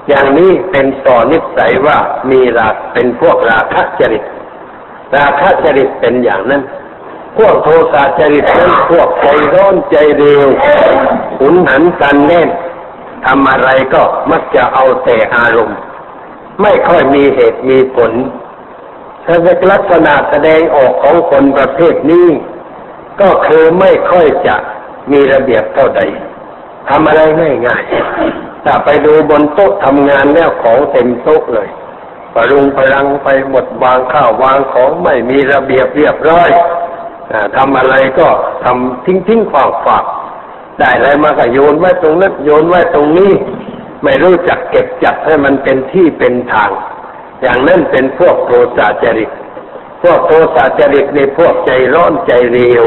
[0.09, 1.99] อย่างนี้เป็นต่อนิสัยว่า
[2.31, 4.25] มีราเป็นพวกราคะจริต
[5.17, 6.63] ราคะจริตเป็นอย่างนั้น
[7.37, 10.47] พวกโทสะจริตนั้นพวกใจร้อนใจเร็ว
[11.41, 12.49] หุนหันกันแน่น
[13.27, 15.79] ทำอะไรก็มักจะเอาแต่อารมณ์
[16.63, 18.13] ไม่ค่อยมีเหตุมีผล
[19.25, 19.37] ถ้า
[19.73, 22.29] ลักษณะแสดงออกของคนประเภทนี้
[23.21, 24.57] ก็คือไม่ค่อยจะ
[25.13, 26.01] มีระเบียบเท่าใด
[26.89, 27.21] ทำอะไร
[27.67, 31.69] ง่ายๆถ้าไปดูบนโต๊ะทำงานแล้วของเต็มโต๊ะเลย
[32.35, 36.51] ปรุงพลังไปหมดวางข้าววางของไม่มีระเบียบเรียบร้อย
[37.57, 38.29] ทำอะไรก็
[38.65, 40.05] ทำทิ้งทิ้งฝากฝาก
[40.79, 43.33] ได้อะไรมาก็โยนไว้ตรงนั้นโยนไว้ตรงนี้
[44.03, 46.71] ไม่รู้จักเก็บจัดให้มันเป็นที่เป็นทาง
[47.43, 49.31] อย่างนั้นเป็นพวกโทสะจริต
[50.03, 52.85] พวกโทสะจริตในพวกใจร้อนใจเร็ว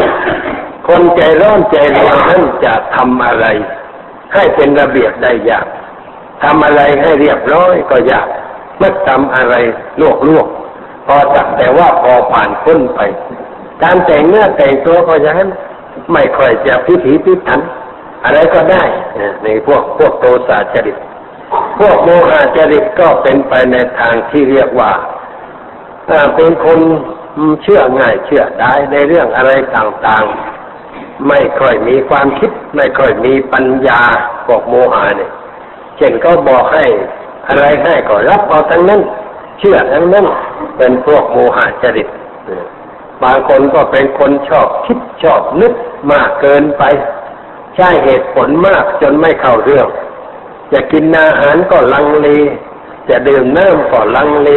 [0.88, 3.46] คนใจร้อนใจเร็วนั้นจะทำอะไร
[4.34, 5.68] ให้เป็นระเบียบได้ยาก
[6.44, 8.28] ทำอะไรให้เรียบร้อยก็ยาก
[8.78, 9.56] เมื่อทำอะไร
[10.02, 10.48] ลวกลวก
[11.08, 13.00] พอจักแต่ว่าพอผ่านพ้นไป
[13.84, 15.50] การแต่งเนื้อแต่งตัวก็อย่างนั้น
[16.14, 17.60] ไม่ค่อยจะพิถีพิถัน
[18.24, 18.84] อะไรก็ได้
[19.44, 20.98] ในพวกพวกโทสะจริต
[21.80, 24.92] พวกโมหะจริตก็เป็นไปในทางที่เรียกว่า
[26.36, 26.80] เป็นคน
[27.64, 34.02] เชื่อง่ายเชื่อได้ในเรื่องอะไรต่างๆ ไม่ค่อยมีความคิด ไม่ค่อยมีปัญญา
[34.46, 35.32] พวกโมหะเนี่ย
[35.98, 36.86] เช่นก็บอกให้
[37.48, 39.02] อะไรให้ก็รับเอาทั้งนั้น
[39.60, 40.26] เชื่อทั้งนั้น
[40.78, 42.08] เป็นพวกโมหะจริต
[43.24, 45.74] บางคนก็เป็นคนชอบคิดชอบนึก
[46.12, 46.84] มากเกินไป
[47.80, 49.88] ใช้เหตุผลมากจนไม่เข้าเรื่อง
[50.74, 52.28] จะกินอาหารก็ลังเล
[53.10, 54.50] จะดื่มน้ำก็ลังเล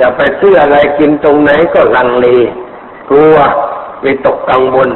[0.00, 2.26] จะไปซื้ออะไรกินตรงไหนก็ลังเล
[3.10, 3.36] กลัว
[4.04, 4.90] วิตกกังวล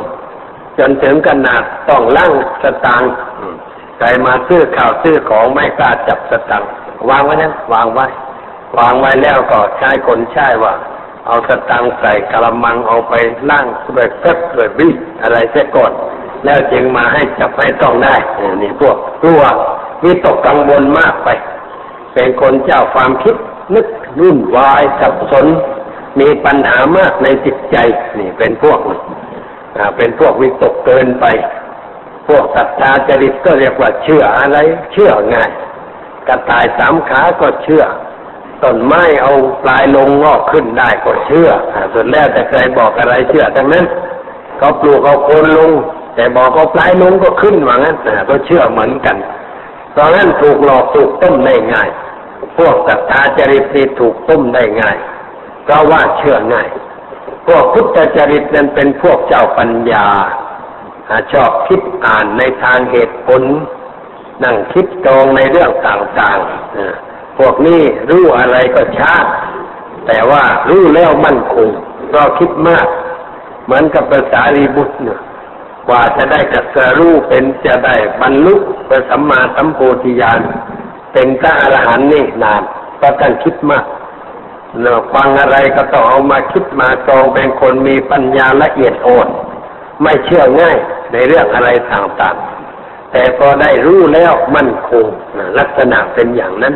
[0.79, 3.13] จนถึงขนาดต้องลั่งสตางค์
[3.99, 6.69] ใครมาซื้อข่าวซื้อของไม่กล้าจับสตางค์
[7.09, 8.07] วางไว้นั้นวางไว้
[8.79, 10.75] วางไว้แล้วก็ใช้คนใช้ว่า
[11.27, 13.15] เอาสตังใส่กระมังเอาไป
[13.51, 14.89] ล่างด้วยเฟบด้วยบิ
[15.23, 15.93] อะไรเสียก่อน
[16.45, 18.15] แล้วจึงมาให้จับให้ต้องได้
[18.63, 19.43] นี่พวกกลัว
[20.05, 21.29] วิตกกังวลมากไป
[22.15, 23.37] เป็นคนเจ้าความคิด
[23.75, 23.87] นึก
[24.21, 25.47] รุ่นวายสับสน
[26.21, 27.77] มีปัญหามากในจิตใจ
[28.19, 28.79] นี่เป็นพวก
[29.97, 31.27] เป็นพวกวิตกเกินไป
[32.29, 34.59] พวกศรัทธาจริตก็เรียกว่าเชื่ออะไร
[34.93, 35.51] เชื่อง่าย
[36.29, 37.85] กระต่ายสามขาก็เชื่อ
[38.63, 41.51] ต้นไม้เอาปลายลงงอกขึ้นได้ก็เชื่อ
[41.93, 43.85] ส่วนแล้วแต่ใครบอกอะไรเชื่อทั้งนั้น
[44.59, 45.73] เขาปลูกเอาโคนลง
[46.17, 47.97] แต่บอกเอาปลายลงก็ขึ้นว่างั้น
[48.31, 49.17] ก็เชื่อเหมือนกัน
[49.93, 51.89] เพราะงั้นถูกหลอกถูกต้มได้ง่าย
[52.59, 54.97] พวกศรัทธาจริตนี่ถูกต้มได้ง่าย
[55.65, 56.69] เพราะว่าเชื่อง่าย
[57.47, 60.07] พวกพุทธจริตนั้นเป็นพวกเจ้าปัญญา
[61.33, 63.43] ชอบคิดอ่านในทางเหตุผล
[64.45, 69.15] นั่งคิดตรงในเรื่องต่างๆ พวกนี้รู้อะไรก็ช้า
[70.07, 71.69] แต่ว่ารู้แล้วมั่นคง
[72.15, 72.87] ก็คิดมาก
[73.65, 75.21] เหมือนกับภาษารีบุตรเนี่ย
[75.89, 78.55] กว่าจะได้กัสรู้เป็นจะได้บรรลุ
[78.87, 80.41] เป็นสัมมาสัมโพธิญาณ
[81.13, 82.63] เป็นพระอรหันต์นี่นาน
[82.97, 83.85] เพราะท่านคิดมาก
[84.81, 89.29] เนาฟังอะไรก็ต้องเอามาคิดมาตองเป็นคนมีปัญญาละเอียดอ่อน
[90.03, 90.77] ไม่เชื่อง่าย
[91.13, 95.07] ในเรื่องอะไรต่างๆ แต่พอได้รู้แล้วมั่นคง
[95.59, 96.75] ลักษณะเป็นอย่างนั้น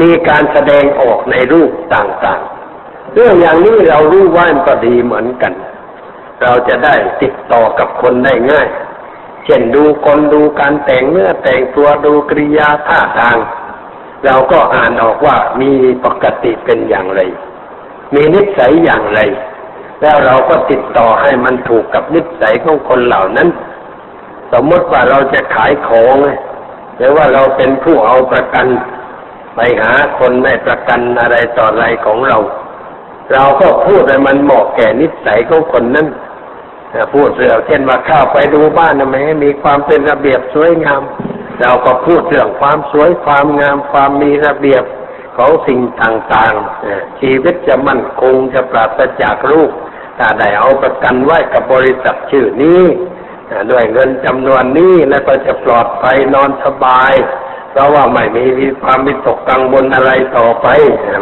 [0.00, 5.52] มีการแสดงออกในรูปต่างๆ เรื่องอย่างนี้เรารู้ว่ามันก็ดีเหมือนกัน
[6.42, 8.68] เราจะได้ติดต่อกับคนได้ง่าย
[9.44, 13.36] เช่นดูคนดูการแต่งเนื้อแต่งตัวดูกริยาท่าทาง
[14.24, 15.70] เราก็อ่านออกว่ามี
[16.04, 17.20] ปกติเป็นอย่างไร
[18.14, 19.20] มีนิสัยอย่างไร
[20.00, 23.48] แล้วเราก็ติดต่อให้มันถูกกับนิสัยของคนเหล่านั้น
[24.52, 26.16] สมมติว่าเราจะขายของ
[26.96, 28.66] หรือว่าเราเป็นผู้เอาประกัน
[29.54, 32.38] ไปหาคนในประกันอะไรต่ออะไรของเรา
[33.32, 36.06] เราก็พูดให้มันเหมาะแก่นิสัยของคนนั้น
[37.14, 41.02] พูดเรื่องเช่นว่าเข้าไปดูบ้านนะไม่ให้มีความเป็นระเบียบสวยงาม
[41.60, 44.84] เราก็พูดเรื่องความสวยความงาม ความมีระเบียบ
[45.36, 49.70] ของสิ่งต่างๆ ชีวิตจะมั่นคงจะปราศจากรูป
[50.18, 52.82] ถ้าได้เอาประกันไว้กับบริษัทชื่อนี้
[53.70, 57.12] ด้วยเงินจำนวนนี้แล้วก็จะปลอดภัยนอนสบาย
[57.70, 58.44] เพราะว่าไม่มี
[58.82, 60.66] ความมิตกกังวลอะไรต่อไป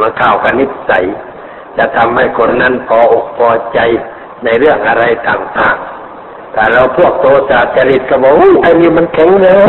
[0.02, 1.04] มันเข้ากับนิสัย
[1.76, 3.78] จะทำให้คนนั้นพออกพอใจ
[4.46, 8.32] ในเรื่องอะไรต่างๆ แต่เราพวกโตสาจริตก็บอก
[8.62, 9.48] ไอ้นี่มันแข็งแร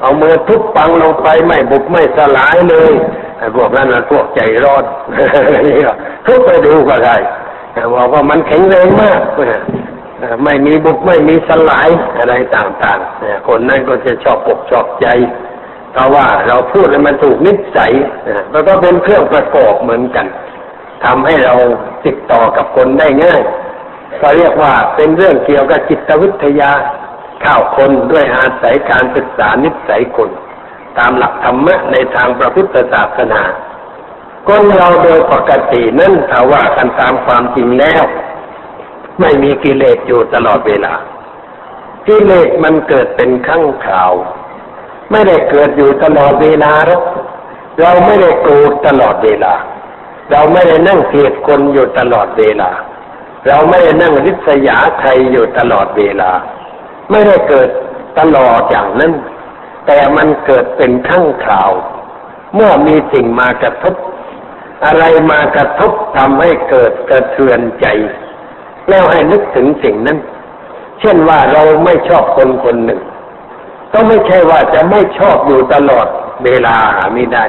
[0.00, 2.92] เอามือทุบปังลงไปไม่บุบไม่สลายเลย
[3.38, 4.84] ไอ้พวกนั้นมันพวกใจร้อน
[6.26, 7.16] ทุบไปดูก็ได้
[7.94, 9.20] บอกว่ามันแข็งแรงมาก
[10.44, 11.88] ไม่มีบุบไม่มีสลาย
[12.18, 15.06] อะไรต่างๆคนนั้นก็จะชอบอกชอบใจ
[15.92, 17.92] เพราะว่าเราพูดแล้วมันถูกนิสัย
[18.50, 20.26] แล้วก็เป็นเครื่องประกอบเหมือนกัน
[21.04, 21.54] ทำให้เรา
[22.04, 23.40] ติดต่อกับคนได้ง่าย
[24.20, 26.72] ก็เรียกว่าเป็นเรื่องเกี่ยวกับจิตวิทยา
[27.44, 30.30] ข้าวคนด้วยอาศัยการศึกษานิสัยคน
[30.98, 33.42] ตามหลักธรรมะในทางพระพุทธศาสนา
[34.48, 38.04] คนเราโดยปกตินั้นถ้าว่ากันตามความจริงแล้ว
[39.20, 40.94] ไม่มีกิเลสอยู่ตลอดเวลา
[42.06, 44.12] กิเลสมันเกิดเป็นขั้งข่าว
[45.10, 47.02] ไม่ได้เกิดอยู่ตลอดเวลาหรอก
[47.80, 49.54] เราไม่ได้โกรธตลอดเวลา
[50.30, 52.70] เราไม่ได้นั่งเกลียดคนอยู่ตลอดเวลา
[53.46, 56.32] เราไม่ได้นั่งริษยาใครอยู่ตลอดเวลา
[57.10, 57.68] ไม่ได้เกิด
[58.18, 59.12] ตลอดอย่างนั้น
[59.86, 61.70] แต่มันเกิดเป็นขั้งข่าว
[62.54, 63.94] เมื่อมีสิ่งมากระทบ
[64.86, 67.86] อะไรมากระทบทำให้เกิดกระเทือนใจ
[68.88, 70.18] แล้วให้นึกถึงสิ่งนั้น
[71.00, 73.00] เช่นว่าเราไม่ชอบคนคนหนึ่ง
[73.92, 76.06] ก็ไม่ใช่ว่าจะไม่ชอบอยู่ตลอด
[76.44, 77.44] เวลาหาไม่ได้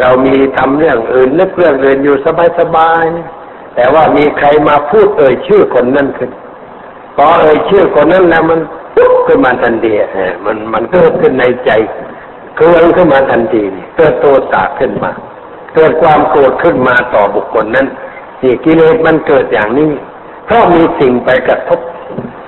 [0.00, 2.16] เรามีทำเรื่องอื่นนึกเรื่องอื่นอยู่
[2.58, 3.35] สบายๆ
[3.76, 6.30] แต่ว่ามีใครมาพูดเอ่ยชื่อคนนั้นขึ้น
[7.16, 8.60] พอเอ่ยชื่อคนนั้นแล้วมัน
[8.94, 9.92] ปุ๊บขึ้นมาทันที
[10.44, 11.70] มันมันเกิดขึ้นในใจ
[12.58, 13.62] เกิดขึ้นมาทันที
[13.96, 15.10] เกิดโทสะขึ้นมา
[15.74, 17.86] เกิดความโกรธขึ้นมาต่อบุคคลนั้น
[18.42, 19.90] นี่กิเลสมันเกิดอย่างนี้
[20.46, 21.80] เพราะมีสิ่งไปกระทบ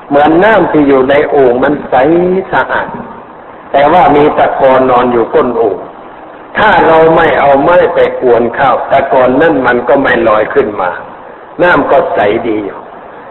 [0.09, 1.95] เหมือนน้ำที่อยู่ในโอ่งมันใส
[2.53, 2.89] สะอาด
[3.73, 5.79] แต่ว่ามีตะกอนนอนอยู่ก้นโอ่ง
[6.59, 10.91] ถ้าเราไม่เอาไม้ไปกวนข้าวตะกอนนั่นมันก็ไม่ลอยขึ้นมา
[11.63, 12.79] น้ำก็ใสดีอยู่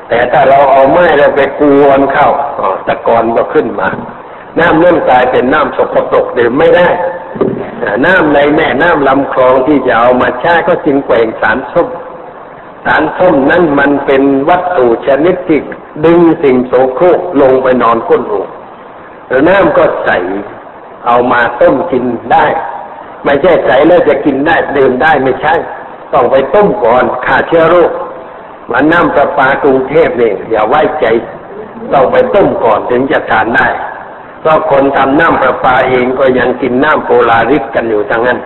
[0.09, 2.29] แต่ถ้าเราเอาไม้แล้วไปกวนเข้า
[2.87, 3.89] ตะกอนก็ขึ้นมา
[4.59, 6.87] น้ำเริ่มกลายเป็นน้ำสกปรกดื่มไม่ได้
[8.05, 11.87] น้ำในแม่น้ำลำคลองที่จะเอามาใช้ก็จึงแกว่งสารส้ม
[12.85, 15.59] สารส้มนั้นมันเป็นวัตถุชนิดที่
[16.05, 18.41] ดึงสิ่งโสโครกลงไปนอนก้นหู
[19.27, 20.09] แล้วน้ำก็ใส
[21.05, 22.45] เอามาต้มกินได้
[23.23, 25.53] ไม่ใช่ใสแล้วจะกินได้ดื่มได้ไม่ใช่
[26.13, 27.91] ต้องไปต้มก่อนฆ่าเชื้อโรค
[28.71, 31.05] มันน้ำประปากรุงเทพเนี่ยอย่าไว้ใจ
[31.93, 33.67] ต้องไปต้มก่อนถึงจะทานได้
[34.41, 38.39] เพราะคนทำน้ำประปาเองก็ยังกินน้ำโพลาริสกันอยู่ทั้งนั้น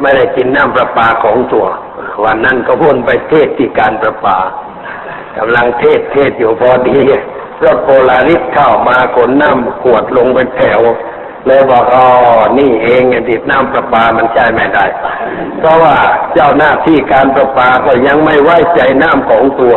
[0.00, 1.66] ไม่ได้กินน้ำประปาของตัว
[2.24, 4.38] วันนั้นก็พ่นไปเทศที่การประปา
[5.38, 6.98] กำลังเทศเทศอยู่พอดี
[7.64, 10.80] รถโพลาริสเข้ามาขนน้ำขวดลงเป็นแถว
[11.46, 12.06] เลยบอกอ๋อ
[12.58, 14.84] นี่เองติดน้ำประปามันใช้ไม่ได้
[15.58, 15.96] เพราะว่า
[16.34, 19.76] เจ้าหน้าที่การประปาก็ยังไม่ไว้ใจน้ำของตัว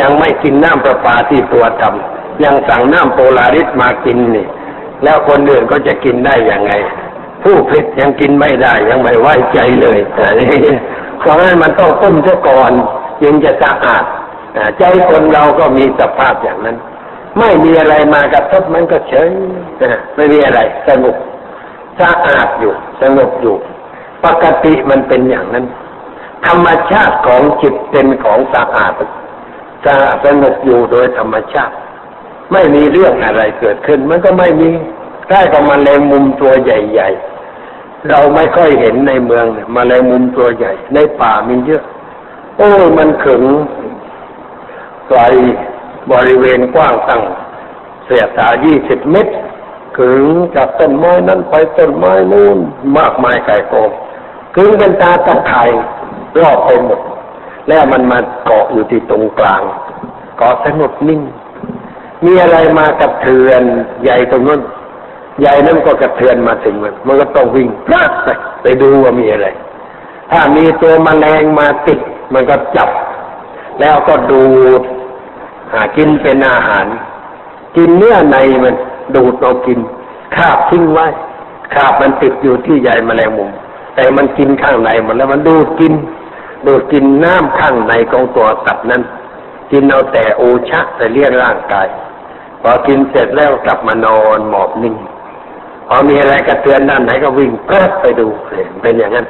[0.00, 4.46] ยังไม่กินน้ำประปาที่ตัวทำยังสั่งน้ำโพลาริสมากินนี่
[5.04, 6.72] แล้วคนอื่นก็จะกินได้ยังไง
[7.42, 9.98] ผู้ผลิตยังกินไม่ได้ยังไม่ไว้ใจเลย
[11.20, 12.72] เพราะนั้นมันต้องต้มซะก่อน
[13.24, 14.04] ยังจะสะอาด
[14.78, 16.76] ใจคนเราก็มีสภาพอย่างนั้น
[17.38, 19.28] ไม่มีอะไรมากระทบมันก็เฉย
[20.16, 21.16] ไม่มีอะไรสงบ
[22.00, 22.72] สะอาดอยู่
[23.02, 23.56] สงบอยู่
[24.24, 25.66] ปกติมันเป็นอย่างนั้น
[26.46, 28.92] ธรรมชาติของจิตเป็นของสะอาด
[29.84, 31.74] สะสงบอยู่โดยธรรมชาติ
[32.52, 34.70] ไม่มีเรื่องอะไรเกิดขึ้น มันก็ไม่มี
[35.28, 37.08] ใกล้กับมาแรงมุมตัวใหญ่
[37.58, 41.82] ๆ เราไม่ค่อยเห็นในเมืองมาแรงมุมตัวใหญ่ ในป่ามีเยอะ
[42.56, 43.42] โอ้มันขึง
[45.08, 45.20] ไกล
[46.12, 47.22] บริเวณกว้างตั้ง
[48.04, 49.32] เสียตายี่สิบเมตร
[49.96, 50.24] ขึง
[50.56, 52.58] จากต้นไม้นั้นไปต้นไม้นู่น
[52.98, 53.90] มากมายไก่โกง
[54.54, 55.62] ขึงเป็นตาตะไคร่
[56.40, 57.00] รอบไปหมด
[57.68, 59.62] แล้วมันมาเกาะอยู่ที่ตรงกลาง
[60.38, 61.20] เกาะสงบนิ่ง
[62.24, 63.62] มีอะไรมากระเทือน
[64.02, 64.60] ใหญ่ตรงนั้น
[65.40, 68.28] ใหญ่นั้นก็กระเทือนมาถึงมันมันก็ต้องวิ่งพลาดไป
[68.62, 69.48] ไปดูว่ามีอะไร
[70.30, 72.00] ถ้ามีตัวมแมลงมาติด
[72.32, 72.90] มันก็จับ
[73.80, 74.42] แล้วก็ดู
[74.80, 74.82] ด
[75.96, 76.86] กินเป็นอาหาร
[77.76, 78.74] กินเนื้อในมัน
[79.16, 79.78] ดูดเอากิน
[80.36, 81.06] คาบทิ้งไว้
[81.74, 83.50] คาบมันติดอยู่ที่ใหญ่แมลงมุม
[83.94, 85.92] แต่มันกินข้างในมันแล้วมันดูดกิน
[86.66, 89.02] ดูดกินน้ำข้างในของตัวสัตว์นั้น
[89.72, 91.88] กินเอาแต่โอชะแต่เลี้ยงร่างกาย
[92.62, 94.94] พอกินเสร็จแล้วกลับมานอนหมอบนิ่ง
[95.88, 98.26] พอมีอะไรกระเทือนด้านไหนก็วิ่งเพิดไปดู
[98.82, 99.26] เป็นอย่างนั้น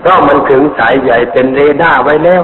[0.00, 2.42] เพราะมันถึงสายใหญ่เป็นเรดาร์ไว้แล้ว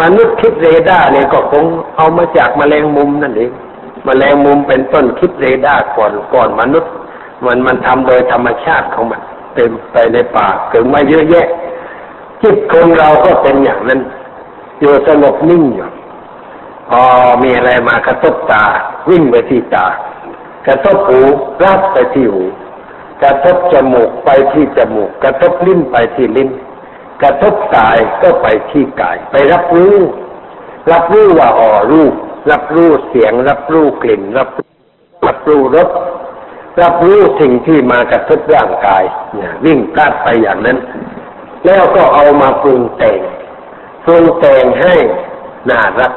[0.00, 1.64] มนุษย์คิดเรดาร์เนี่ยก็คง
[1.96, 3.50] เอามาจากแมลงมุมนั่นเอง
[4.06, 6.92] แมลงมุมเป็นต้นคิดเรดาร์ก่อนก่อนมนุษย์
[7.44, 9.20] มันมันทำโดยธรรมชาติของมัน
[9.54, 11.46] เต็มไปในป่าขึงมาเยอะแยะ
[12.42, 14.00] จิตคนเราก็เป็นอย่างนั้น
[14.80, 15.88] อยู่สงบนิ่งอยู่
[16.90, 17.02] พอ
[17.42, 18.64] มีอะไรมากระทบตา
[19.10, 19.86] วิ่งไปที่ตา
[20.66, 21.20] กระทบหู
[21.64, 22.44] รับไปที่หู
[23.22, 26.48] กระทบจมูกไปที่จมูก กระทบลิ้นไปที่ลิ้น
[27.22, 29.96] กระทบกายก็ไปที่กาย ไปรับรู้
[30.92, 32.14] รับรู้ว่าอ๋อรูป
[32.50, 34.48] รับรู้เสียง รับรู้กลิ่น รับ
[35.26, 35.88] รับรู้รส
[36.82, 39.02] รับรู้สิ่งที่มากระทบร่างกาย
[39.34, 40.78] เนี่ยวิ่งพลาดไปอย่างนั้น
[41.66, 43.20] แล้วก็เอามาปรุงแต่ง
[44.04, 44.94] ปรุงแต่งให้
[45.70, 46.12] น่ารัก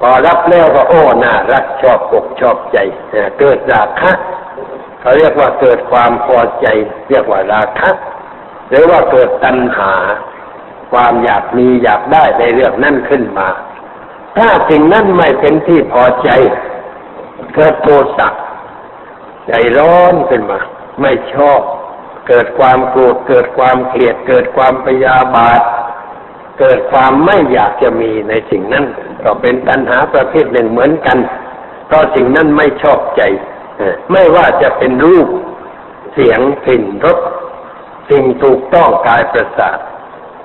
[0.00, 2.78] พอรับแล้วก็โอ้น่ารักชอบอกชอบใจ
[3.38, 4.12] เกิดราคะ
[5.00, 6.66] เขาเรียกว่าเกิดความพอใจ
[7.08, 7.90] เรียกว่าราคะ
[8.68, 9.92] หรือว่าเกิดตัณหา
[10.92, 13.48] ความอยากมีอยากได้ในเรื่องนั้นขึ้นมา
[14.36, 16.30] ถ้าสิ่งนั้นไม่เป็นที่พอใจ
[17.54, 18.28] เกิดโทสะ
[19.48, 20.58] ใจร้อนขึ้นมา
[21.00, 21.60] ไม่ชอบ
[22.28, 25.60] เกิดความโกรธเกิดความเกลียด เกิดความพยาบาท
[26.60, 28.84] เกิดความไม่อยากจะมีในสิ่งนั้น
[29.24, 31.18] ก็เป็นตัณหาประเภทหนึ่งเหมือนกัน
[31.86, 33.22] เพราะสิ่งนั้นไม่ชอบใจ
[34.12, 35.28] ไม่ว่าจะเป็นรูป
[36.12, 37.18] เสียงกลิ่นรส
[38.08, 39.78] สิ่งถูกต้องกายประสาท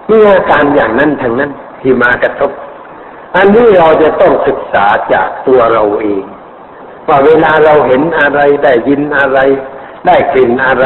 [0.09, 2.51] มีอาการอย่างนั้นทั้งนั้นที่มากระทบ
[3.35, 6.23] อันนี้เราจะต้องศึกษาจากตัวเราเอง
[7.07, 9.39] ว่าเวลาเราเห็นอะไรได้ยินอะไร
[10.07, 10.85] ได้กลิ่นอะไร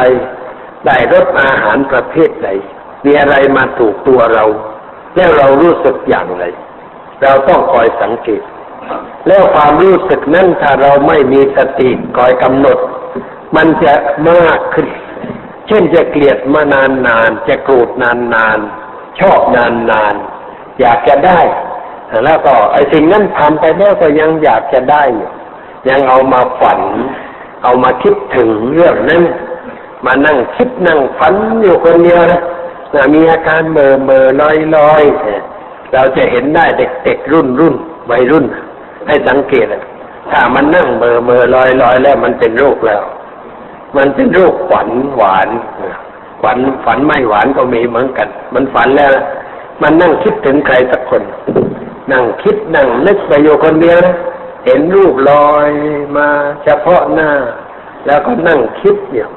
[0.85, 2.49] ได้รสอาหารประเภทใด
[3.05, 4.45] มีอะไรมาถูกตัวเรา
[5.15, 6.43] แล้วเรารู้สึกอย่างไร
[7.21, 8.41] เราต้องคอยสังเกต
[9.27, 12.77] แล้วความรู้สึกนั้นถ้าเราไม่มีสติคอยกำหนด
[13.55, 13.93] มันจะ
[14.29, 14.87] มากขึ้น
[15.67, 18.59] เช่นจะเกลียดมานานนานจะโกรธนานนาน
[19.19, 20.15] ชอบนานนาน
[20.79, 21.39] อยากจะได้
[22.25, 25.29] แล้วก็ไอ้สิ่งนั้นทำไปแล้วก็ยังอยากจะได้อยู่
[25.89, 26.81] ยังเอามาฝัน
[27.63, 29.23] เอามาคิดถึงเรื่องนั้น
[30.05, 32.41] มานั่งคิดนั่งฝันอยู่คนเดียวนะ
[33.13, 35.03] มีอาการเมื่อเมื่อลอยลอย
[35.93, 37.75] เราจะเห็นได้เด็กๆรุ่นรุ่น
[38.09, 38.45] วัยรุ่น
[39.07, 39.67] ให้สังเกต
[40.31, 43.01] ถ้ามันนั่งเมื่อเมื่อลอยลอยแล้วมันเป็นโรคแล้ว
[43.97, 45.49] มันเป็นโรคฝันหวาน
[46.43, 49.11] ฝันฝันไม่หวานก็มีเหมือนกัน มันฝันแล้ว
[49.81, 51.23] มันนั่งคิดถึงใครสักคน
[52.11, 54.15] นั่งคิดนั่งนึกไปอยู่คนเดียวนะ
[54.65, 55.69] เห็นรูปลอย
[56.17, 56.27] มา
[56.63, 57.29] เฉพาะหน้า
[58.05, 59.29] แล้วก็นั่งคิดเนี่ย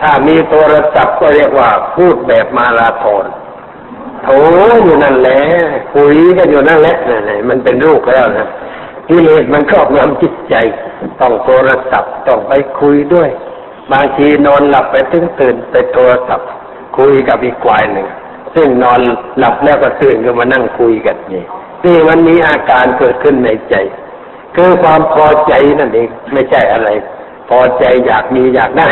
[0.00, 3.24] ถ้ามีโทรศัพท์ก็เรียกว่าพูดแบบมาราธอน
[4.22, 4.28] โถ
[4.84, 5.40] อยู่นั่นแหละ
[5.94, 8.46] คุยกันอยู่นั่นแหละนี่มันเป็นรูปแล้วนะ
[9.08, 10.54] กิเลสมันครอบงำจิตใจ
[11.20, 13.30] ต้องโทรศัพท์ต้องไปคุยด้วย
[13.92, 16.48] บางทีนอนหลับไปถึงตื่นไปโทรศัพท์
[16.98, 18.08] คุยกับอีกกวายหนึ่ง
[18.54, 19.00] ซึ่งนอน
[19.38, 21.44] หลับแล้วก็ตื่นก็มานั่งคุยกันนี่
[21.84, 23.74] นี่มันมีอาการเกิดขึ้นในใจ
[24.56, 26.88] คือความพอใจนั่นเองไม่ใช่อะไร
[27.48, 28.88] พอใจอยากมีอยากได้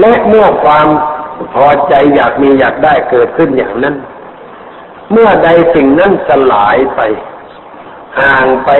[0.00, 0.88] และเมื่อความ
[1.54, 3.94] พอใจอยากมีอยากได้เกิดขึ้นอย่างนั้น
[5.12, 7.00] เมื่อใดสิ่งนั้นสลายไป
[8.20, 8.70] ห่างไป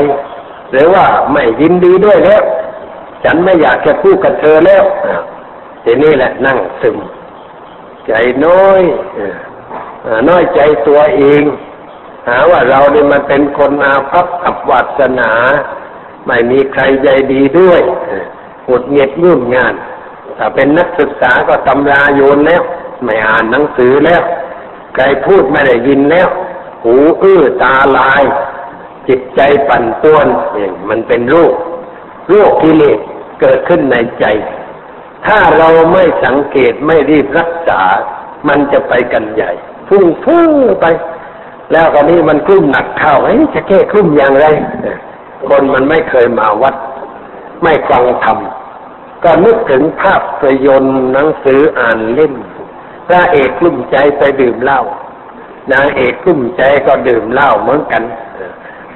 [0.70, 2.42] หรือว่าไม่ยินดีด้วยแล้ว
[3.24, 4.84] ฉันไม่อยากจะพูดกับเธอแล้ว
[5.84, 6.96] ทีนี้แหละนั่งซึม
[8.06, 8.12] ใจ
[8.46, 8.82] น้อย
[10.28, 11.42] น้อยใจตัวเอง
[12.28, 15.32] หาว่าเราเนี่ยมันเป็นคนอาภัพอับวัสนา
[16.26, 17.80] ไม่มีใครใจดีด้วย
[18.68, 19.74] หดเงียดยุ่งงาน
[20.38, 22.62] ถ้าเป็นนักศึกษาก็ตำราโยนแล้ว
[23.04, 24.22] ไม่อ่านหนังสือแล้ว
[24.94, 26.28] ใครพูดไม่ได้ยินแล้ว
[26.84, 28.22] หูอื้อตาลาย
[29.08, 31.54] จิตใจปั่นป่วนเนี่ยมันเป็นโรค
[32.28, 32.98] โรคกิเลส
[33.40, 34.24] เกิดขึ้นในใจ
[35.26, 37.80] ถ้าเราไม่สังเกตไม่รีบรักษา
[38.48, 39.52] มันจะไปกันใหญ่
[39.88, 40.84] พุ่งฟุ้งไป
[41.72, 44.46] แล้วตอนนี้มันกลุ้มหนักเข้าเฮ้ยจะแก้กลุ้มอย่างไร
[45.48, 46.74] คนมันไม่เคยมาวัด
[47.62, 48.38] ไม่ฟังธรรม
[49.24, 52.34] ก็นึกถึงภาพประยนต์หนังสืออ่านเล่น
[53.06, 54.80] พระเอกกลุ้มใจไปดื่มเหล้า
[55.72, 58.02] นางเอกกุ้มใจก็ดื่มเหล้าเหมือนกัน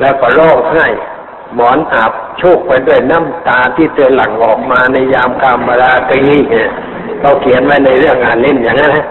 [0.00, 0.86] แล้วก็ร้องไห้
[1.54, 6.22] หมอนอาบโชกไปด้วยน้ำตาที่เตือหลั่งออกมาในยามกามราตรี
[7.20, 9.06] เขาเขียนไว้ในเรื่องอ่านเล่นอย่างนั้นนะ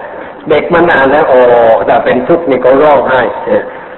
[0.50, 1.42] เด็กมันอ่านแล้วโอ้
[1.86, 3.22] แต่เป็นทุกข์นี่ก็ร้องไห้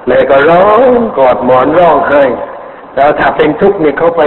[0.07, 0.81] เลยก็ร้อง
[1.17, 2.23] กอดหมอนร้องไห้
[2.95, 4.23] แล้วถ้าเป็นทุกข์นี่เขาไป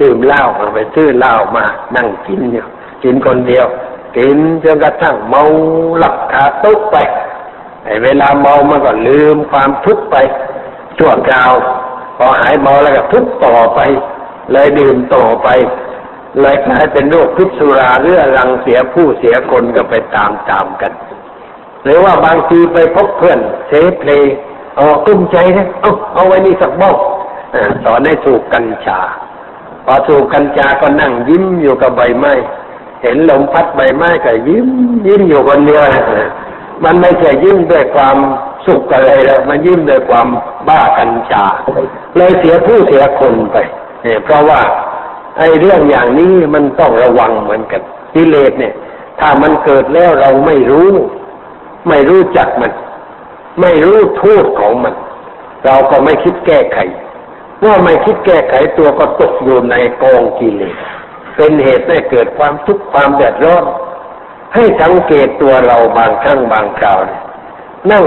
[0.00, 1.64] ดื่มเหล้ามาไปซื้อเหล้ามา
[1.96, 2.66] นั่งกินอยู่
[3.02, 3.66] กินคนเดียว
[4.16, 5.42] กินจนกระทั่งเมา
[5.98, 6.96] หลับคาโต๊ะไป
[7.84, 10.16] ไอ้เวลาเมามันก็ลืมความทุกข์ไป
[10.98, 11.52] ชั่วคราว
[12.18, 13.80] พอหายเมาแล้วก็ทุกข์ต่อไป
[14.52, 15.48] เลยดื่มต่อไป
[16.40, 20.92] เลยกลายเป็นโรคพิษสุราเรื้อรังเสียผู้เสียคนก็ไปตามตามกัน
[21.84, 24.10] หรือว่าบางทีไปพบเพื่อนเสเพล
[24.78, 26.96] อ๋อกลุ้มใจนะเอาเอาไว้นี่สักบ้อง
[27.84, 28.98] สอนให้สูบกัญชา
[29.84, 32.32] พอสูบกัญชาก็นั่งยิ้มอยู่กับใบไม้
[33.02, 34.68] เห็นลมพัดใบไม้ก็ยิ้ม
[35.06, 35.82] ยิ้มอยู่คนเดียว
[36.84, 38.16] มันไม่ใช่ยิ้มด้วยความ
[38.66, 40.28] สุขอะไรแล้วมันยิ้มด้วยความ
[40.68, 41.44] บ้ากัญชา
[42.16, 43.56] เลยเสียผู้เสียคนไป
[44.02, 44.60] เนี่ยเพราะว่า
[45.38, 47.82] ไอ้เรื่องอย่างนี้มันต้องระวังเหมือนกัน
[48.14, 48.74] กิเลสเนี่ย
[49.20, 50.90] ถ้ามันเกิดแล้วเราไม่รู้
[51.88, 52.72] ไม่รู้จักมัน
[53.60, 54.94] ไม่รู้โทษของมัน
[55.64, 56.78] เราก็ไม่คิดแก้ไข
[57.60, 60.76] เมื่อไม่คิดแก้ไขตัวก็ตกอยู่ในกองกิเลส
[61.36, 63.64] เป็นเหตุให้เกิดความทุกข์ความเดือดร้อน
[64.54, 66.98] ให้สังเกตตัวเราบางครั้งบางคราว
[67.90, 68.04] นั่ง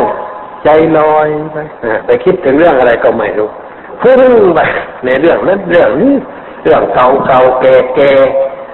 [0.63, 1.57] ใจลอยไป
[2.05, 3.49] ไปคิดถึงเรื่องอะไรก็ไม่รู้
[4.01, 4.59] พุ่งไป
[5.05, 6.15] ในเรื่องนั้นเรื่องนี้
[6.63, 8.11] เรื่องเก่าเก่าแก่แก่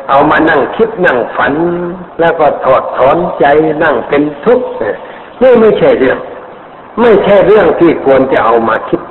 [0.09, 1.53] เอามานั่งคิดนั่งฝัน
[2.19, 3.45] แล้วก็ถอดถอนใจ
[3.83, 4.67] นั่งเป็นทุกข์
[5.41, 6.17] นี่ไม่ใช่เรื่อง
[7.01, 9.01] ไม่ใช่เรื่องที่ควรจะเอามาคิด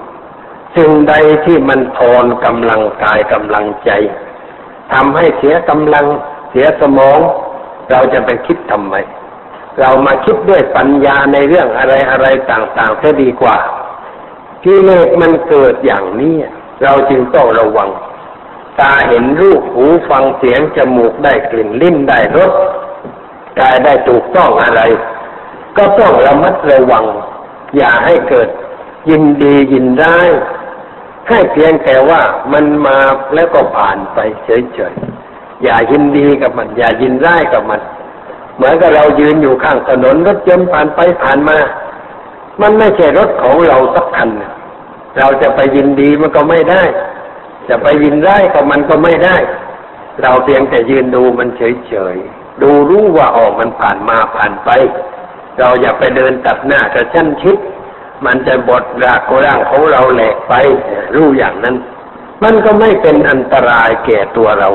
[0.76, 1.14] สิ่งใด
[1.44, 3.90] ที่มันทอนกำลังกายกำลังใจ
[4.92, 6.06] ทำให้เสียกำลัง
[6.50, 7.18] เสียสมอง
[7.90, 8.94] เราจะไปคิดทำไม
[9.80, 13.56] เรามาคิดด้วยปัญญาในเรื่องอะไรอะไรต่างๆจะดีกว่า
[14.64, 16.36] กิเลสมันเกิดอย่างนี้
[16.82, 17.90] เราจึงต้องระวัง
[18.80, 22.52] ตาเห็นรูปหูฟังเสียงจมูกได้กลิ่นลิ้นได้รส
[23.58, 24.80] กายได้ถูกต้องอะไร
[25.76, 27.04] ก็ต้องระมัดระวัง
[27.76, 28.48] อย่าให้เกิด
[29.10, 30.18] ยินดียินได้
[31.28, 32.20] ให้เพียงแต่ว่า
[32.52, 32.98] มันมา
[33.34, 37.80] แล้วก็ผ่านไปเฉยๆอย่ายินดีกับมัน อย่ายินร้ายกับมัน
[38.56, 41.58] เหมือนกับเรายืนอยู่ข้างถนนรถยนต์ผ่านไปผ่านมา
[42.62, 44.30] มันไม่ใช่รถของเราสักคัน
[45.18, 46.82] เราจะไปยินดีมันก็ไม่ได้
[47.68, 49.36] จะไปยินร้ายกับมันก็ไม่ได้
[50.22, 54.70] เราเพียงแต่ยืนดูมันเฉยๆ ดูรู้ว่าออกมันผ่านมาผ่านไป
[55.58, 57.58] เราอย่าไปเดินตัดหน้ากระชั้นชิด
[58.24, 60.54] มันจะบดรากร่างของเราแหลกไป
[61.14, 61.76] รู้อย่างนั้น
[62.44, 64.70] มันก็ไม่เป็นอันตรายแก่ตัวเรา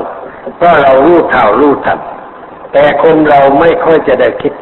[0.58, 2.00] เพราะเรารู้เท่ารู้ทัน
[2.74, 4.54] แต่คนเราไม่ค่อยจะได้คิด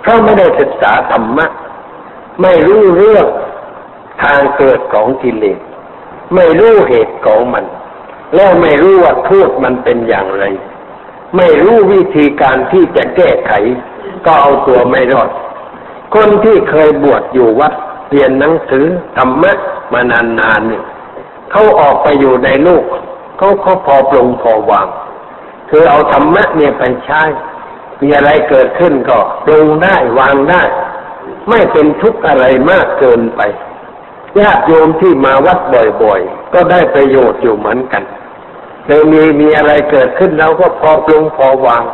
[0.00, 1.46] เพราะไม่ได้ศึกษาธรรมะ
[2.42, 3.26] ไม่รู้เรื่อง
[4.22, 5.58] ทางเกิดของกิเลส
[6.34, 7.64] ไม่รู้เหตุของมัน
[8.34, 10.44] แล้วไม่รู้ว่าโทษมันเป็นอย่างไร
[11.36, 13.52] ไม่รู้วิธีการที่จะแก้ไข
[14.24, 15.30] ก็เอาตัวไม่รอด
[16.14, 17.72] คนที่เคยบวชอยู่วัด
[18.10, 18.86] เรียนหนังสือ
[19.16, 19.52] ธรรมะ
[19.92, 20.84] มานานๆเนี่ย
[21.50, 22.84] เขาออกไปอยู่ในโลก
[23.38, 24.86] เขาเขาพอปรงพอวาง
[25.70, 27.22] คือเอาธรรมะเนี่ยไปใช้
[28.02, 30.62] มีอะไรเกิดขึ้นก็ปรงได้วางได้
[31.48, 33.40] ไม่เป็นทุกข์อะไรมากเกินไป
[34.38, 35.58] ญาติโยมที่มาวัด
[36.02, 38.02] บ่อยๆ ก็ได้ประโยชน์อยู่เหมือนกัน
[38.86, 41.84] เลยมีมีอะไรเกิดขึ้นเราก็พอปรงพอวาง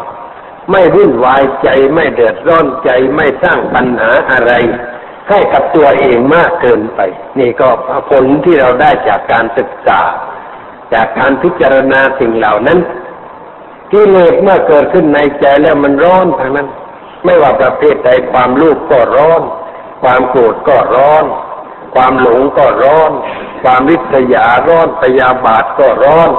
[0.70, 4.52] ไม่วุ่นวายใจไม่เดือดร้อนใจไม่สร้างปัญหาอะไร
[5.28, 7.00] ให้กับตัวเองมากเกินไป
[7.38, 7.68] นี่ก็
[8.10, 10.00] ผลที่เราได้จากการศึกษา
[10.94, 12.78] จากการพิจารณาสิ่งเหล่านั้น
[13.92, 16.68] กิเลสเมื่อเกิดขึ้นในใจแล้วมันร้อนทางนั้น
[17.24, 19.42] ไม่ว่าประเภทใดความรูปก็ร้อน
[20.02, 21.24] ความโกรธก็ร้อน
[21.94, 23.12] ความหลงก็ร้อน
[23.62, 26.30] ความริษยาร้อนพยาบาทก็ร้อน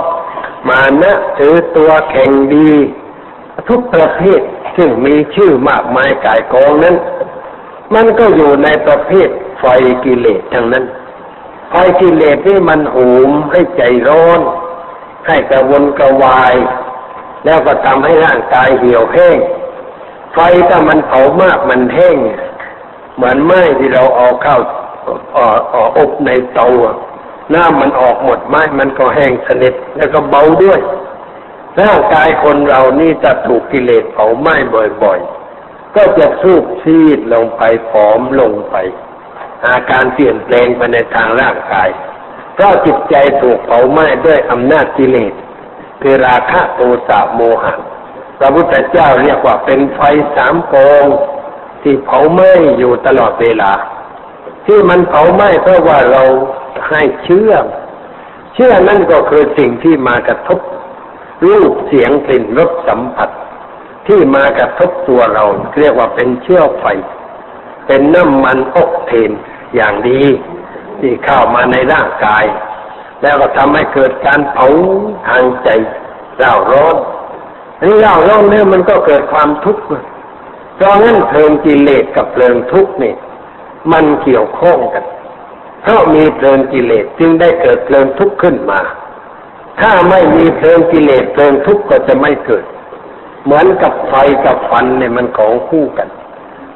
[0.70, 2.72] มานะถือตัวแข่งดี
[3.70, 4.42] ทุกประเภท
[4.78, 6.96] ซึ่งมีชื่อมากมายกายกองนั้น
[7.94, 9.30] มันก็อยู่ในประเภท
[9.60, 9.66] ไฟ
[10.06, 10.86] กิเลสทั้งนั้น
[11.70, 14.40] ไฟกิเลสนี่มันหูมให้ใจร้อน
[15.28, 16.56] ให้กระวนกระวาย
[17.48, 19.38] แล้วก็ทำให้ร่างกายเหี่ยวแห้ง
[20.34, 20.40] ไฟ
[20.70, 22.18] ถ้ามันเผามากมันแห้ง
[23.16, 24.58] เหมือนไม้ที่เราเอาเข้า
[25.36, 26.68] ออบในเตา
[27.54, 30.80] น้ำมันออกหมดไม้มันก็แห้งสนิทแล้วก็เบาด้วย
[31.82, 34.56] ร่างกายคนเรานี่จะถูกกิเลสเผาไหม้
[35.04, 38.76] บ่อยๆ ก็จะสูบซีดลงไปผอมลงไป
[39.68, 41.90] อาการเปลี่ยนแปลงไปในทางร่างกาย
[42.54, 45.34] เพราะจิตใจถูกเผาไหม้ด้วยอำนาจกิเลส
[46.02, 47.74] คือราคะโทสะโมหะ
[48.40, 50.00] พระพุทธเจ้าเรียกว่าเป็นไฟ
[50.36, 51.06] สามกอง
[51.82, 53.72] ที่เผาไหม้อยู่ตลอดเวลา
[54.66, 56.24] ที่มันเผาไหม้เพราะว่าเรา
[56.90, 57.54] ให้เชื่อ
[58.54, 60.60] เชื่อนั่นก็คือสิ่งที่มากระทบ
[61.48, 63.30] รูปเสียงกลิ่นรสสัมผัส
[64.08, 65.46] ที่มากระทบตัวเรา
[65.80, 66.86] เรียกว่าเป็นเชื้อไฟ
[67.88, 69.32] เป็นน้ำมันอกเทน
[69.76, 70.24] อย่างดี
[71.00, 72.44] ที่เข้ามาในร่างกาย
[73.22, 74.68] แล้วก็ทำให้เกิดการเผา
[75.28, 75.70] ทางใจ
[76.38, 76.96] เร่าร้อน
[77.78, 79.84] อันนี้เร่าร้อนเนี่ยมันก็เกิดความทุกข์
[80.76, 83.14] เพราะงั้นเพลิงกิเลสกับเพลิงทุกข์นี่
[83.92, 85.06] มันเกี่ยวข้องกัน
[85.82, 88.80] เพราะมีเพลิงกิเลสจึงได้เกิดเพลิงทุกข์ขึ้นมา
[89.80, 92.66] ถ้าไม่มีเพลิงกิเลสเพลิงทุกข์ก็จะไม่เกิด
[93.44, 94.14] เหมือนกับไฟ
[94.46, 96.10] กับฟันเนี่ยมันของคู่กัน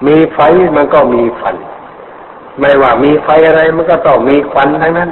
[0.07, 0.39] มีไฟ
[0.77, 1.55] มันก็มีฟัน
[2.59, 5.09] ไม่ว่ามีไฟอะไรมันก็ต้องมีควันทั้งนั้น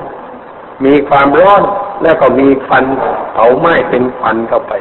[0.86, 1.62] มีความร้อน
[2.04, 2.86] แล้วก็มีฟัน
[3.34, 4.74] เผาไหม้เป็นควันเข้าไป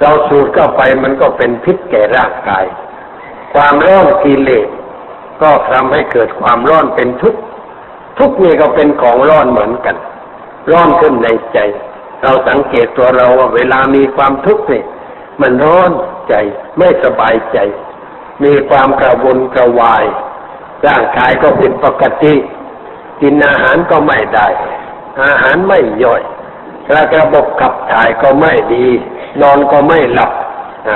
[0.00, 2.64] เราสูดเข้าไปมันก็เป็นพิษแก่ร่างกาย
[3.54, 4.68] ความร้อนกิเลส
[5.42, 7.40] ก็ทำให้เกิดความร้อนเป็นทุกข์
[8.18, 9.96] ทุกข์นี่ก็เป็นของร้อนเหมือนกัน
[10.70, 11.58] ร้อนขึ้นในใจ
[12.22, 14.82] เราสังเกตตัวเราว่าเวลามีความทุกข์นี่
[15.40, 15.90] มันร้อน
[16.28, 16.34] ใจ
[16.78, 17.58] ไม่สบายใจ
[18.44, 20.04] มีความกระวนกระวาย
[20.86, 22.34] ร่างกายก็ผิดปกติ
[23.20, 24.46] กินอาหารก็ไม่ได้
[25.22, 26.22] อาหารไม่ย่อย
[27.18, 28.86] ระบบขับถ่ายก็ไม่ดี
[29.42, 30.30] นอนก็ไม่หลับ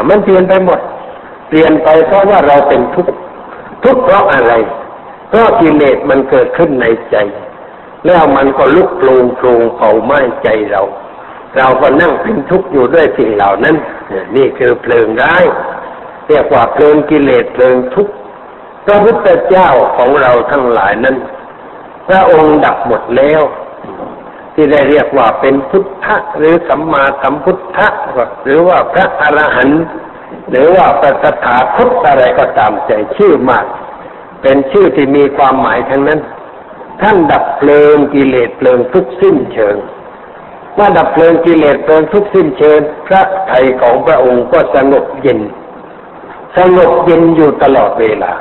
[0.08, 0.80] มันเปลี่ยนไปหมด
[1.48, 3.14] เปลี่ยนไปเพราะว่าเราเป็นทุกข์
[3.84, 4.52] ทุกข์เพราะอะไร
[5.28, 7.16] เพราะกิเลสมันเกิดขึ้นในใจ
[8.04, 10.82] แล้วมันก็ลุกโผล่โผล่เผาไหม้ใจเรา
[11.56, 13.76] เราก็นั่งเป็นทุกข์อยู่ด้วยสิ่งเหล่านั้น
[14.36, 15.44] นี่คือเพลิงร้าย
[16.28, 18.12] เรียกว่าเพลิงกิเลสเพลิงทุกข์
[18.84, 21.16] พระพุทธเจ้าของเราทั้งหลายนั้น
[22.08, 23.42] พระองค์ดับหมดแล้ว
[24.54, 27.88] ที่ได้เรียกว่าเป็นพุทธะหรือสัมมาสัมพุทธะ
[28.44, 29.82] หรือว่าพระอรหันต์
[30.50, 33.66] หรือว่าพระสถาคตอะไรก็ตามใจชื่อมาก
[34.42, 36.20] เป็นชื่อที่มีความหมายทั้งนั้น
[37.02, 39.76] ท่านดับเพลิงกิเลสเพลิงทุกสิ้นเชิง
[40.74, 45.40] เมื่อดับเพลิงกิเลสเพลิงทุกสิ้นเชิงพระไทยของพระองค์ก็สงบเย็น
[46.56, 48.32] สงบเย็นอยู่ตลอดเวลา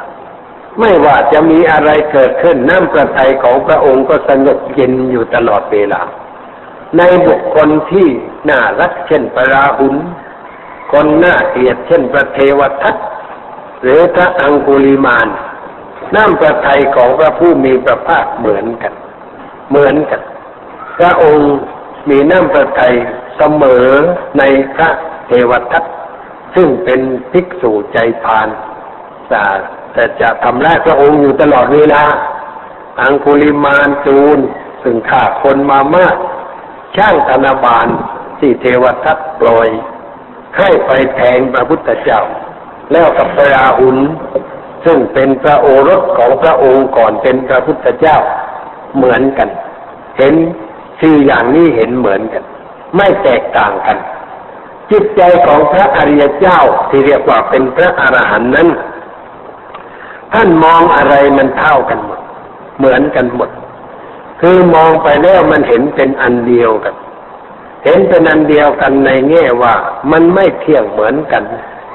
[0.79, 6.01] ไม่ว่าจะมีอะไรเกิดขึ้นน้ำประทัยของพระองค์ก็สงบเย็นอยู่ตลอดเวลา
[6.97, 8.07] ในบุคคลที่
[8.49, 9.95] น่ารักเช่นปราหุน
[10.91, 12.95] คนน่าเกลียดเช่นพระเทวทัต
[13.81, 15.27] หรือพระอังคุลิมาน
[16.15, 18.93] น้ำประทัยของพระผู้มีพระภาคเหมือนกัน
[19.69, 20.21] เหมือนกัน
[20.97, 21.51] พระองค์
[22.09, 22.95] มีน้ำประทัย
[23.37, 23.87] เสมอ
[24.39, 24.43] ใน
[24.75, 24.89] พระ
[25.27, 25.83] เทวทัต
[26.55, 27.01] ซึ่งเป็น
[27.31, 28.47] ภิกษุใจพาน
[29.29, 29.43] แต่
[29.93, 32.03] แต่จะทำร้ายพระองค์อยู่ตลอดเวลา
[33.01, 34.39] อังคุลิมานจูน
[34.83, 36.15] ซึ่งฆ่าคนมามาก
[36.95, 37.87] ช่างธนบาล
[38.39, 39.69] ที่เทวทัตปล่อย
[40.57, 42.21] ให้ไปแทงพระพุทธเจ้า
[42.91, 43.97] แล้วกับพระราหุล
[44.85, 48.17] ซึ่งเป็นพระโอรสของพระองค์ก่อนเป็นพระพุทธเจ้า
[48.95, 49.49] เหมือนกัน
[50.17, 50.33] เห็น
[50.99, 52.43] ชื่ออย่างนี้เห็นเหมือนกัน
[52.95, 53.97] ไม่แตกต่างกัน
[54.91, 58.67] จิตใจของพระอริยเจ้าที่เรียกว่าเป็นพระอรหันต์นั้น
[60.33, 62.19] ท่านมองอะไรมันเท่ากันหมด
[62.77, 63.49] เหมือนกันหมด
[64.41, 66.95] คือมองไปแล้วมันเห็นเป็นอันเดียวกัน
[67.85, 69.73] เห็นเป็นอันเดียวกันในแง่ว่า
[70.11, 71.43] มันไม่เที่ยงเหมือนกัน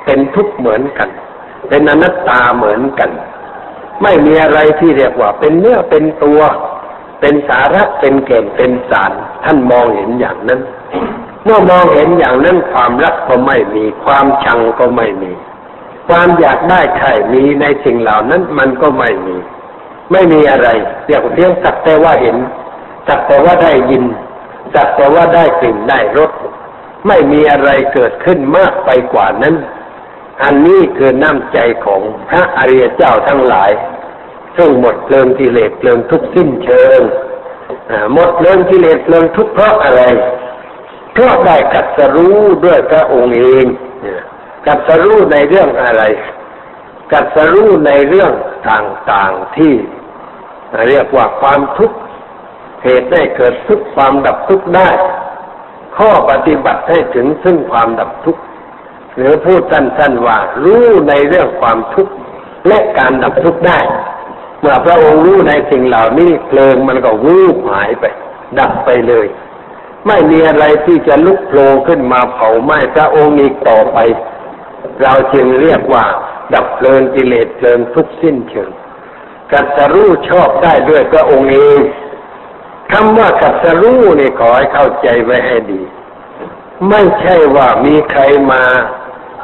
[0.04, 1.08] เป็นทุกข์เหมือนกัน
[1.68, 3.10] เป็นอนัตตาเหมือนกัน
[4.02, 6.40] ไม่มีอะไรที่เรียกว่า เป็นเนื้อเป็นตัว
[7.20, 9.12] เป็นสาระเป็นเก่งเป็นสาร
[9.44, 10.60] ท่านมองเห็นอย่างนั้น
[11.44, 15.32] เมื่อมองเห็นอย่างนั้นความรักก็ไม่มี ความชังก็ไม่มี
[16.08, 19.36] ความอยากได้ใครมีในสิ่งเหล่านั้นมันก็ไม่มี
[20.12, 20.68] ไม่มีอะไร
[21.06, 22.36] เรียกเพียงสักแต่ว่าเห็น
[23.08, 24.04] สักแต่ว่าได้ยิน
[24.74, 26.30] สักแต่ว่าได้กลิ่นได้รส
[27.08, 29.54] ไม่มีอะไรเกิดขึ้นมากไปกว่านั้น
[30.42, 33.70] อันนี้คือน้ำใจของพระอริยเจ้าทั้งหลาย
[34.56, 37.00] ซึ่งหมดเพลิงกิเลสเพลิงทุกสิ้นเชิง
[38.12, 40.02] หมดเพลิงกิเลสเพลิงทุกเพราะอะไร
[41.12, 43.66] เพราะได้กัดสรู้ด้วยพระองค์เอง
[44.66, 46.02] กัดสรู้ในเรื่องอะไร
[47.12, 48.32] กัดสรู้ในเรื่อง
[48.70, 49.74] ต่างๆที่
[50.88, 51.96] เรียกว่าความทุกข์
[52.82, 54.90] เหตุได้เกิดทุกความดับทุกได้
[55.96, 58.42] ข้อปฏิบัติให้ถึงซึ่งความดับทุกข์
[59.16, 62.12] หรือพูดสั้นๆว่า รู้ในเรื่องความทุกข์
[62.68, 63.78] และการดับทุกข์ได้
[64.60, 68.04] เมื่อพระองค์รู้ในสิ่งเหล่านี้เพลิงมันก็วูบหายไป
[68.58, 69.26] ดับไปเลย
[70.06, 73.98] ไม่มีอะไรที่จะลุกโผล่ขึ้นมาเผาไหม้พระองค์อีกต่อไป
[75.02, 76.04] เราจึงเรียกว่า
[76.54, 78.70] ดับเพลิงกิเลสเพลิงทุกสิ้นเชิง
[79.52, 81.80] กัตรู้ชอบได้ด้วยพระองค์เอง
[82.92, 85.80] คำว่ากัสรู้นี่ขอให้เข้าใจไว้ให้ดี
[86.88, 88.22] ไม่ใช่ว่ามีใคร
[88.52, 88.64] มา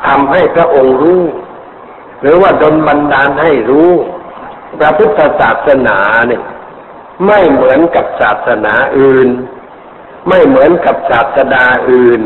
[0.06, 1.22] ทำให้พระองค์รู้
[2.20, 3.92] หรือว่าดนบันดาลให้รู้
[4.78, 6.42] พระพุทธศาสนาเนี่ย
[7.26, 9.28] ไม่เหมือนกับศาสนาอื่น
[10.28, 12.22] ไม่เหมือนกับศาสดาอื่น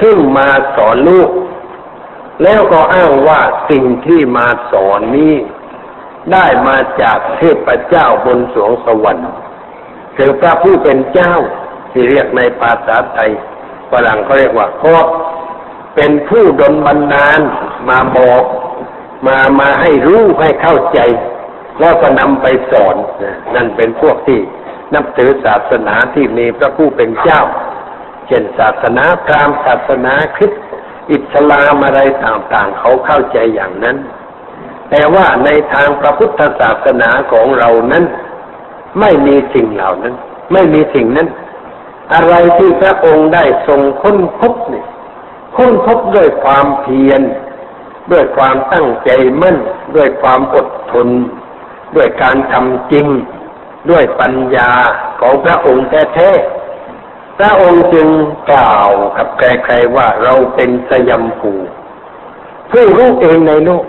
[0.00, 1.30] ซึ่งมาสอนลูก
[2.42, 5.34] แล้วก็อ้างว่าสิ่งที่มาสอนนี้
[6.32, 9.30] ได้มาจากเทพเจ้าบนสวงสวรรค์
[10.16, 11.34] คือพระผู้เป็นเจ้า
[11.92, 13.30] ที่เรียกในภาษาไทย
[13.90, 14.84] ฝรั่งเขาเรียกว่าโค
[15.94, 17.40] เป็นผู้ดลบันดาล
[17.88, 18.44] มาบอก
[19.26, 21.00] มามาให้รู้ให้เข้าใจ
[21.80, 22.96] แล้วก็นำไปสอน
[23.54, 24.40] นั่นเป็นพวกที่
[24.94, 27.42] นับถือศาสนาที่มีพระผู้เป็นเจ้า
[28.26, 30.62] เช่นศาสนาพราหมณ์ศาสนาคริสต์
[31.12, 33.96] อิสลามอะไรต่างๆ เขาเข้าใจอย่างนั้น
[34.90, 38.04] แต่ว่าในทางพระพุทธศาสนาของเรานั้น
[39.00, 40.14] ไม่มีสิ่งเหล่านั้น
[40.52, 41.28] ไม่มีสิ่งนั้น
[42.14, 44.86] อะไรที่พระองค์ได้ทรงค้นพบเนี่ย
[45.56, 47.22] ค้นพบด้วยความเพียร
[48.12, 49.56] ด้วยความตั้งใจมั่น
[49.96, 51.08] ด้วยความอดทน
[51.96, 53.06] ด้วยการทำจริง
[53.90, 54.70] ด้วยปัญญา
[55.20, 56.59] ของพระองค์แท้ๆ
[57.42, 58.08] พระองค์จึง
[58.50, 61.52] กล่าวกับใครๆว่าเราเป็นสยามภู
[62.70, 63.84] ผู้รู้เองในโลก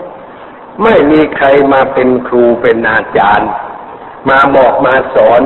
[0.82, 3.50] ไม่มีใครมาเป็นครูเป็นอาจารย์
[4.28, 5.42] มาบอกมาสอน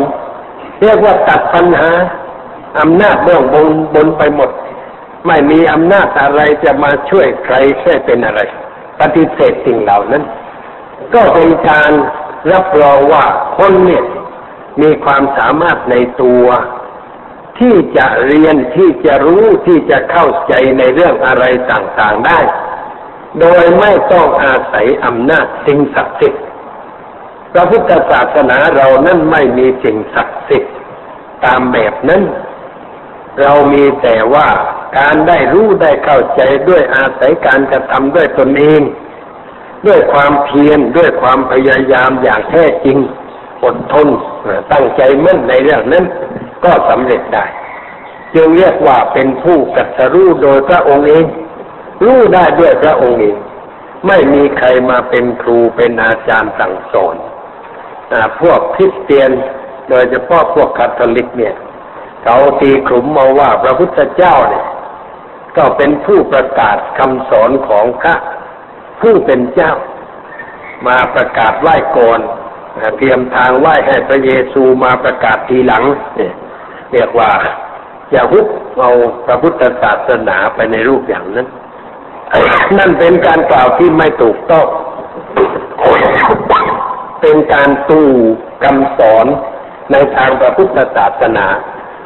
[0.81, 1.91] เรียกว่าตัดปัญหา
[2.81, 4.51] อำนาจเบื้องบนบนไปหมด
[5.27, 8.41] ไม่มีอำนาจอะไรจะมาช่วยใครช่วยเป็นอะไร
[9.01, 10.25] ปฏิเสธสิ่งเหล่านั้น
[11.15, 11.93] ก็เป็นการ
[12.53, 13.25] รับรองว่า
[13.57, 14.05] คนเนี่ย
[14.83, 16.45] มีความสามารถในตัว
[17.59, 22.39] ที่จะเรียนที่จะรู้ที่จะเข้าใจในเรื่องอะไรต่างๆได้
[23.41, 26.43] โดยไม่ต้องอาศัยอำนาจสิ่งศักดิ์สิทธิ์
[27.53, 30.75] พระพุทธศาสนาเรานั้นไม่มีสิ่งศักดิ์สิทธิ์
[31.45, 32.23] ตามแบบนั้น
[33.41, 34.49] เรามีแต่ว่า
[34.99, 38.83] การได้รู้ได้เข้าใจด้วยอาศัยการกระทำด้วยตนเอง
[39.87, 42.99] ด้วยความเพียรด้วยความพยายามอย่างแท้จริง
[43.65, 44.09] อดทน
[44.73, 46.05] ตั้งใจมั่นในเรื่องนั้น
[46.65, 47.45] ก็สำเร็จได้
[48.35, 51.25] จึงเรียกว่าเป็นผู้กัตรู้โดยพระองค์เอง
[52.05, 53.37] รู้ได้ด้วยพระองค์เอง
[54.07, 57.17] ไม่มีใครมาเป็นครูเป็นอาจารย์สั่งสอน
[58.41, 59.31] พวกคริสเตียน
[59.89, 61.55] โดยเฉพาะพวกคาทอลิกเนี่ย
[62.23, 64.67] เขาตีขลุ่มมาว่าพระพุทธเจ้าเนี่ย
[65.57, 68.17] ก็เป็นผู้ประกาศคำสอนของพระ
[69.01, 69.73] ผู้เป็นเจ้า
[70.87, 72.21] มาประกาศไหว้ก่อน
[72.97, 75.85] เตรียมทางไหว้ให้พระเยซูมาประกาศทีหลัง
[76.17, 76.35] เนี่ย
[76.93, 77.31] เรียกว่า
[78.13, 78.47] อย่าฮุบ
[78.79, 78.91] เอา
[79.27, 81.49] พระพุทธศาสนาไปในรูปอย่างนั้น
[82.79, 84.67] นั่นเป็นการกล่าวที่ไม่ถูกต้อง
[87.21, 88.09] เป็นการตู้
[88.63, 89.27] คำสอน
[89.93, 91.47] ในทางพระพุทธศาสนา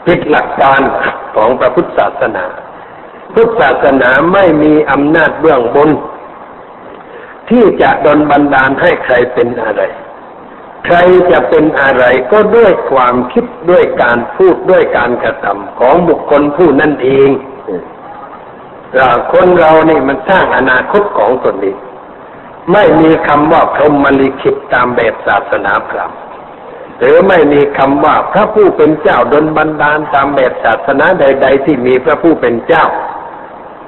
[0.06, 0.80] ผิดหลักการ
[1.36, 2.44] ของพระพุทธศาสนา
[3.34, 5.90] พุทธศาสนาไม่มีอำนาจเบื้องบน
[7.50, 9.82] ที่จะดลบันดาลให้ใครเป็นอะไร
[10.84, 10.96] ใคร
[11.30, 17.30] จะเป็นอะไรก็ด้วยความคิดด้วยการพูดด้วยการกระทำของบุคคลผู้นั่นเอง
[19.32, 21.78] คนเรานี่มันสร้างอนาคตของตนเอง
[22.72, 26.18] ไม่มีคำว่าพรหมลิขิตตามแบบศาสนาพราหมณ์
[26.98, 32.86] หรือไม่มีคำว่าพระผู้เป็นเจ้าดลบันดาลตามแบบศาสนาใด ๆ ที่มีพระผู้เป็นเจ้า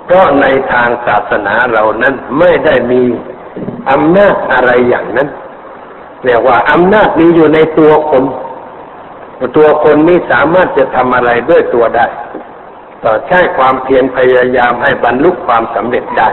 [0.04, 3.02] เพราะในทางศาสนาเรานั้นไม่ได้มี
[3.90, 5.28] อำนาจอะไรอย่างนั้น
[6.24, 8.24] เรียกว่าอำนาจมีอยู่ในตัวคน
[9.56, 12.06] ตัวคนนี้สามารถจะทำอะไรด้วยตัวได้
[13.04, 16.28] ต่อใช้ความเพียรพยายามให้บรรลุความสำเร็จได้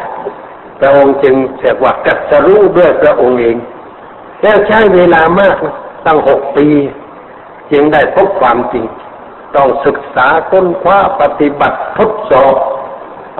[0.80, 3.58] พระองค์จึงเรียกว่ากัสรู้ด้วยพระองค์เอง
[4.42, 5.56] แล้วใช้เวลามาก
[6.06, 6.68] ตั้งหกปี
[7.72, 8.86] จึงได้พบความจริง
[9.56, 12.56] ต้องศึกษาค้นคว้าปฏิบัติทดสอบ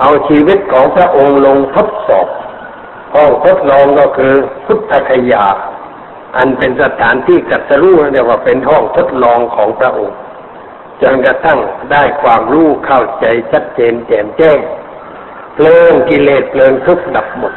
[0.00, 2.26] เอาชีวิตของพระองค์ลงทดสอบ
[3.14, 4.32] ห้องทดลองก็คือ
[4.64, 5.44] พุทธคยา
[6.36, 10.16] อันเป็นสถานที่กัตรู้เรียกว่าเป็นห้องทดลองของพระองค์
[11.02, 11.58] จนกระทั่ง
[11.92, 14.58] ได้ความรู้เข้าใจชัดเจนแจ่มแจ้ง
[15.54, 17.54] เพลิงกิเลสเพลิงทุกข์ดับหมด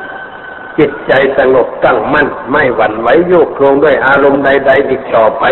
[0.77, 5.43] จิตใจสงบตั้งมั่นไม่หวั่นไหวโยกโครงด้วยอารมณ์ใดๆอีกต่อไป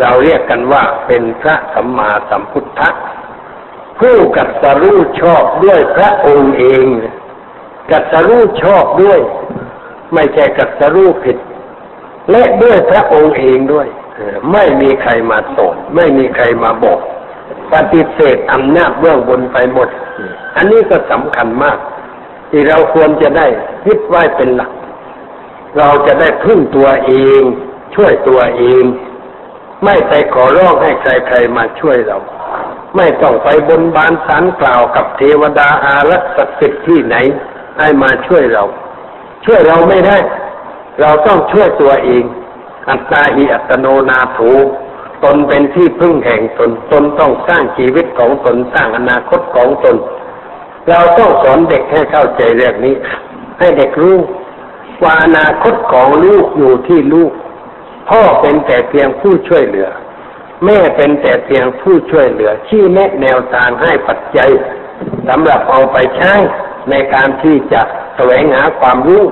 [0.00, 2.90] เราเรียกกันว่าเป็นพระสัมมาสัมพุทธะ
[3.98, 6.86] ผู้กัตรู้ชอบด้วยพระองค์เอง
[7.90, 9.20] กัตรู้ชอบด้วย
[10.14, 11.36] ไม่ใช่กัตรู้ผิด
[12.30, 13.86] และด้วยพระองค์เองด้วย
[14.52, 17.00] ไม่มีใครมาสอนไม่มีใครมาบอก
[17.72, 19.88] ปฏิเสธอำนาจเบื้องบนไปหมด
[20.56, 21.78] อันนี้ก็สำคัญมาก
[22.50, 23.46] ที่เราควรจะได้
[23.86, 24.70] ยึดไว้เป็นหลัก
[25.78, 27.42] เราจะได้พึ่งตัวเอง
[27.94, 28.84] ช่วยตัวเอง
[29.84, 32.18] ไม่ไปขอร้องให้ใครๆมาช่วยเรา
[32.96, 37.16] ไม่ต้องไปบนบานสารกล่าวกับเทวดาอารักษ์ศักดิ์สิทธิ์ที่ไหน
[37.78, 38.64] ให้มาช่วยเรา
[39.44, 40.16] ช่วยเราไม่ได้
[41.00, 42.24] เราต้องช่วยตัวเอง
[42.90, 44.52] อัตตาหิอัตโนนาถู
[45.24, 49.96] ตนเป็นที่พึ่งแห่งตน ตนต้องสร้างชีวิตของตนสร้างอนาคตของตน
[50.88, 52.94] เราต้องสอนเด็กให้เข้าใจเรื่องนี้
[53.58, 54.18] ให้เด็กรู้
[55.02, 57.32] ว่าอนาคตของลูกอยู่ที่ลูก
[58.08, 59.88] พ่อเป็นแต่เพียงผู้ช่วยเหลือ
[60.64, 64.50] แม่เป็นแต่เพียงผู้ช่วยเหลือ ชี้แนะแนวทางให้ปัจจัย
[65.28, 66.34] สำหรับเอาไปใช้
[66.90, 67.82] ในการที่จะ
[68.16, 69.24] แสวงหาความรู้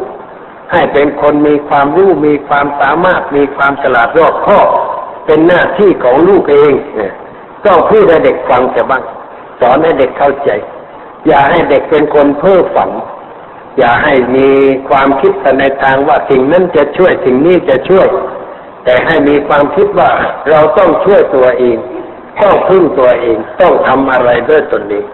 [0.72, 4.68] ให้เป็นคนมีความรู้มีความสามารถมีความฉลาดรอบคอบ
[5.26, 6.72] เป็นหน้าที่ของลูกเอง
[7.66, 9.02] ต้องพูดให้เด็กฟังจะบ้าง
[9.60, 10.50] สอนให้เด็กเข้าใจ
[11.26, 12.90] อย่าให้เด็กเป็นคนเพ้อฝัน
[13.78, 14.48] อย่าให้มี
[14.88, 18.06] ความคิดแต่ในทางว่าสิ่งนั้นจะช่วยสิ่งนี้จะช่วย
[18.84, 20.10] แต่ให้มีความคิดว่า
[20.50, 21.76] เราต้องช่วยตัวเอง
[22.42, 25.06] ต้องพึ่งตัวเอง ต้องทำอะไรด้วยตนเอง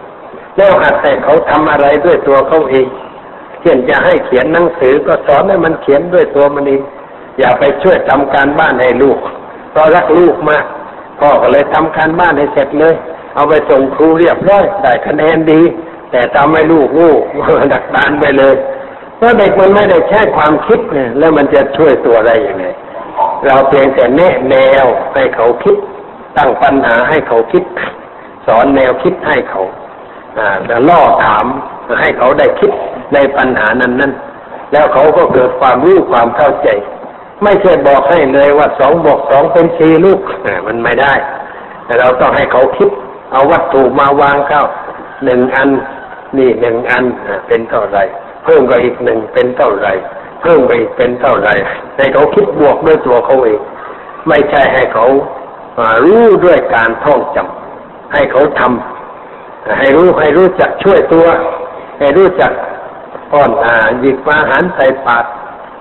[0.57, 2.87] แล้วหัดแต่เขาทำอะไรด้วยตัวเขาเอง
[3.61, 6.81] เช่นจะให้เขียนหนังสือก็สอนให้มันเขียนด้วยตัวมันเอง
[7.39, 9.19] อย่าไปช่วยทำการบ้านให้ลูก
[9.71, 10.65] เพราะรักลูกมาก
[11.19, 12.95] พ่อก็เลยทำการบ้านให้เสร็จเลย
[13.35, 15.61] เอาไปส่งครูเรียบร้อยได้คะแนนดี
[16.11, 17.19] แต่ทำให้ลูกงูก
[17.73, 18.55] ดักดานไปเลย
[19.17, 22.65] เพราะเด็กมันไม่ได้ใช้ความคิดเนี่ยแล้วมันจะช่วยตัวอะไรยังไง
[23.45, 25.75] เราเพียงแต่แนะแนวให้เขาคิด
[26.37, 27.63] ตั้งปัญหาให้เขาคิด
[28.47, 29.63] สอนแนวคิดให้เขา
[30.67, 31.45] แล้วล่อถาม
[31.99, 32.71] ให้เขาได้คิด
[33.13, 34.13] ในปัญหานั้นนั้น
[34.71, 36.69] แล้วเขาก็เกิดความรู้ความเข้าใจ
[37.43, 40.19] ไม่ใช่บอกให้เลยว่าสองบอกสองเป็นสี่ลูก
[40.67, 41.13] มันไม่ได้
[41.99, 42.89] เราต้องให้เขาคิด
[43.31, 44.63] เอาวัตถุมาวางเข้า
[45.25, 45.69] หนึ่งอัน
[46.37, 47.03] นี่หนึ่งอัน
[47.47, 47.97] เป็นเท่าไร
[48.43, 49.87] เพิ่มไปอีกหนึ่งเป็นเท่าไร
[50.41, 51.49] เพิ่มไปอีกเป็นเท่าไร
[51.97, 53.59] ให้เขาคิดบวกด้วยตัวเขาเอง
[54.27, 55.05] ไม่ใช่ให้เขา
[56.05, 61.25] รู้ด้วยการท่องจำให้เขาทำให้รู้ให้รู้จักช่วยตัว
[61.97, 62.51] ให้รู้จัก
[63.31, 65.25] ป้อนอาหยิบอาหารใส่ปาก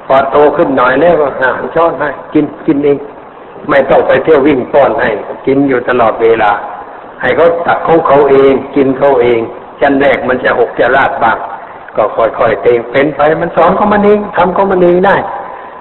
[0.06, 2.98] พอโตขึ้นหน่อยแล้วก็หาช้อนให้กินกินเอง
[3.70, 5.10] ไม่ต้องไปเที่ยววิ่งป้อนให้
[5.46, 6.52] กินอยู่ตลอดเวลา
[7.20, 9.40] ให้เขาตักของเขาเอง กินเขาเอง
[9.80, 11.38] ชั้นแรกมันจะหกจะราดบ้าง
[11.96, 15.16] ก็ค่อยๆเตงเป็นไปมันสอนเขามันเองทำเขามันเองได้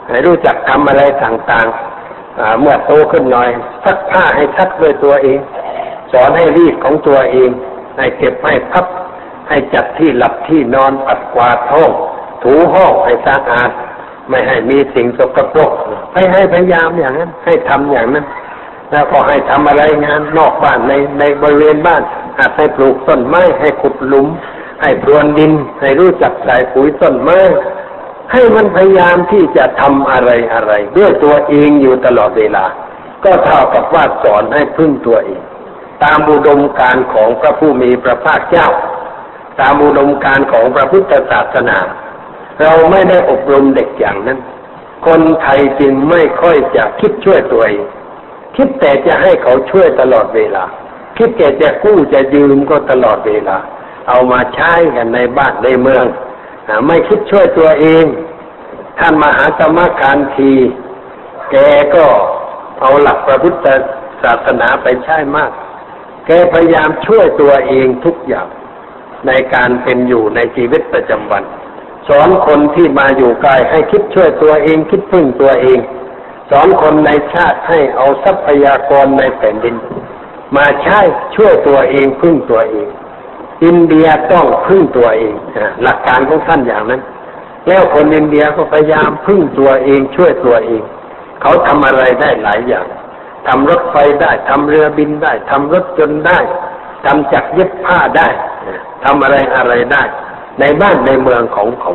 [0.08, 3.50] ให้รู้จักทำอะไรต่างๆเมื่อโตขึ้นหน่อย
[3.86, 5.40] ซักผ้าให้ซักด้วยตัวเอง
[6.12, 7.50] สอนให้รีดของตัวเอง
[7.98, 8.86] ให้เก็บให้พับ
[9.50, 11.92] ให้จัดที่หลับที่นอนปัดกวาดห้อง
[12.44, 13.72] ถูห้องให้สะอาด
[14.30, 15.72] ไม่ให้มีสิ่งสกปรก
[16.14, 18.26] ให้ให้พยายามอย่างนั้น ให้ทำอย่างนั้น
[18.92, 22.02] แล้วก็ให้ทำอะไรงานนอกบ้านในในบริเวณบ้าน
[22.40, 24.28] อาจให้ปลูกต้นไม้ให้ขุดหลุม
[24.82, 27.40] ให้พรวนดิน ให้รู้จักใส่ปุ๋ยต้นไม้
[28.32, 32.66] ให้มันพยายามที่จะทำอะไรอะไร ด้วยตัวเองอยู่ตลอดเวลา
[33.24, 35.42] ก็เท่ากับว่าสอนให้พึ่งตัวเอง
[36.04, 38.68] ตามอุดมการของพระผู้มีพระภาคเจ้า
[39.60, 41.78] ตามอุดมการของพระพุทธศาสนา
[42.62, 44.40] เราไม่ได้อบรมเด็กอย่างนั้น
[45.08, 47.86] คนไทยจึงไม่ค่อยจะคิดช่วยตัวเอง
[48.56, 50.64] คิดแต่จะให้เขาช่วยตลอดเวลา
[51.18, 53.58] คิดแต่จะกู้จะยืมก็ตลอดเวลา
[54.08, 56.06] เอามาใช้กันในบ้านในเมือง
[56.88, 58.06] ไม่คิดช่วยตัวเอง
[59.00, 60.52] ท่านมหาสมการที
[61.52, 61.56] แก
[61.96, 62.06] ก็
[62.82, 63.66] เอาหลักพระพุทธ
[64.24, 65.52] ศาสนาไปใช้มาก
[66.26, 68.48] แกพยายามช่วยตัวเองทุกอย่าง
[69.28, 71.44] ในการเป็นอยู่ในชีวิตประจำวัน
[72.08, 75.80] สอนคนที่มาอยู่กายให้คิดช่วยตัวเอง คิดพึ่งตัวเอง
[76.52, 79.76] สอนคนในชาติให้เอาทรัพยากรในแผ่นดิน
[80.56, 81.00] มาใช้
[81.36, 82.88] ช่วยตัวเองพึ่งตัวเอง
[83.64, 85.36] อินเดียต้องพึ่งตัวเอง
[85.84, 87.02] หลักการของท่านอย่างนั้น
[87.68, 90.84] แล้วคนอินเดียก็พยายามพึ่งตัวเองช่วยตัวเอง
[91.42, 92.88] เขาทำอะไรได้หลายอย่าง
[93.48, 96.40] ทำรถไฟได้ทำเรือบินได้ทำรถจนได้
[97.06, 98.30] ทำจักรเย็บผ้าได้
[99.04, 100.04] ทำอะไรอะไรได้
[100.60, 101.94] ในบ้านในเมืองของเขา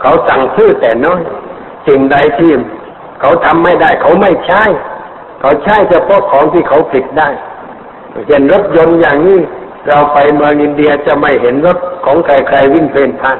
[0.00, 1.20] เขาสั่งซื้อแต่น้อย
[1.86, 2.52] สิ่งใดที่
[3.20, 4.62] เขาทำไม่ได้ เขาไม่ใช้
[5.40, 7.28] เขาใช้เฉพาะของที่เขาผลิตได้
[8.26, 9.40] เช่นรถยนต์อย่างนี้
[9.88, 13.38] เราไปเมืองอินเดียจะไม่เห็นรถของใครๆวิ่งเพลินพัน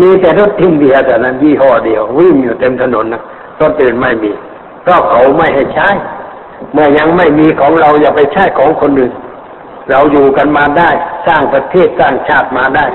[0.00, 3.22] มีแต่รถอินเดียแต่นั้นยี่ห้อเดียว วิ่งอยู่เต็มถนนนะ
[3.60, 4.32] รถอื่นไม่มี
[4.82, 5.88] เพราะเขาไม่ให้ใช้
[6.72, 9.12] เมื่อยังไม่มีของเราอย่าไปใช้ของคนอื่น
[9.90, 10.90] เราอยู่กันมาได้
[11.26, 12.86] สร้างประเทศสร้างชาติมาได้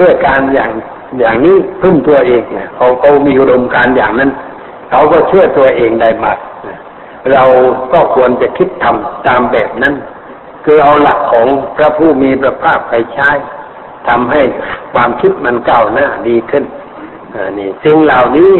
[0.00, 0.70] ด้วยการอย่าง
[1.18, 4.30] อย่างนี้พึ่งตัวเองเนี่ยเขาเขามีอุดมการอย่างนั้น
[4.90, 6.38] เขาก็เชื่อตัวเองได้มาก
[7.32, 7.44] เรา
[7.92, 9.94] ก็ควรจะคิดทำตามแบบนั้น
[10.64, 13.30] คือเอาหลักของพระผู้มีพระภาคไปใช้
[14.08, 14.42] ทำให้
[14.92, 16.64] ความคิดมันก้าวหน้าดีขึ้น
[17.58, 18.52] นี่สิ่งเหล่านี้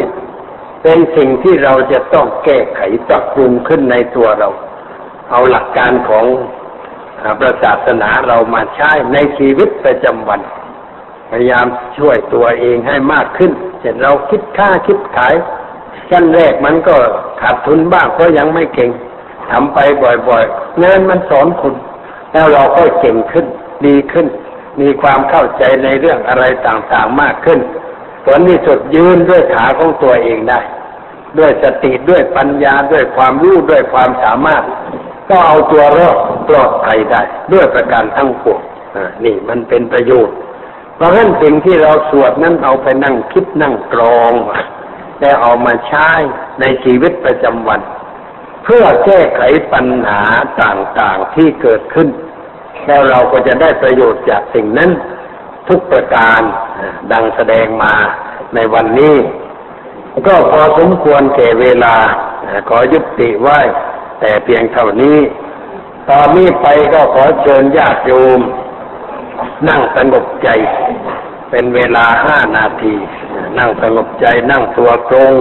[0.82, 4.48] เป็นสิ่งที่เราจะต้องแก้ไขปรับปรุงขึ้นในตัวเรา
[5.30, 6.24] เอาหลักการของ
[7.38, 10.40] พระศาสนาเรามาใช้ในชีวิตประจำวัน
[11.30, 11.66] พยายาม
[11.98, 15.34] ช่วยตัวเองให้มากขึ้น เช่นเราคิดค่าคิดขาย
[16.10, 16.96] ชั้นแรกมันก็
[17.40, 18.90] ขาดทุนบ้างเพราะยังไม่เก่ง
[19.50, 19.78] ทำไป
[20.28, 21.74] บ่อยๆงานมันสอนคุณ
[22.32, 23.46] แล้วเราก็เก่งขึ้น
[23.86, 24.26] ดีขึ้น
[24.80, 27.60] มีความเข้าใจในเรื่องอะไรต่างๆมากขึ้น
[28.24, 30.60] ผลที่สุดยืนด้วยขาของตัวเองได้
[31.38, 34.64] ด้วยสติด้วยปัญญาด้วยความรู้ด้วยความสามารถ
[35.28, 36.16] ก็เอาตัวรอด
[36.48, 37.22] ปลอดภัยได้
[37.52, 38.60] ด้วยประการทั้งปวง
[39.24, 40.36] นี่มันเป็นประโยชน์
[40.96, 44.32] เพราะฉะนั้นสิ่งที่เราสวดนั้นเอาไปนั่งคิดนั่งกรอง
[45.18, 46.10] แต่เอามาใช้
[46.60, 47.80] ในชีวิตประจำวัน
[48.64, 49.40] เพื่อแก้ไข
[49.72, 50.22] ปัญหา
[50.62, 52.08] ต่างๆที่เกิดขึ้น
[52.86, 54.90] แล้วเราก็จะได้ประโยชน์จากสิ่งนั้น
[55.68, 56.40] ทุกประการ
[57.12, 57.94] ดังแสดงมา
[58.54, 59.16] ในวันนี้
[60.26, 61.94] ก็พอสมควรแก่เวลา
[62.68, 63.60] ขอยุติไว้
[64.26, 65.18] แต่เพียงเท่านี้
[66.10, 68.40] ตอนนี้ไปก็ขอเชิญญาติโยม
[69.68, 70.48] นั่งสงบใจ
[71.50, 72.94] เป็นเวลาห้านาที
[73.58, 75.32] นั่งสงบใจนั่งตัวตรง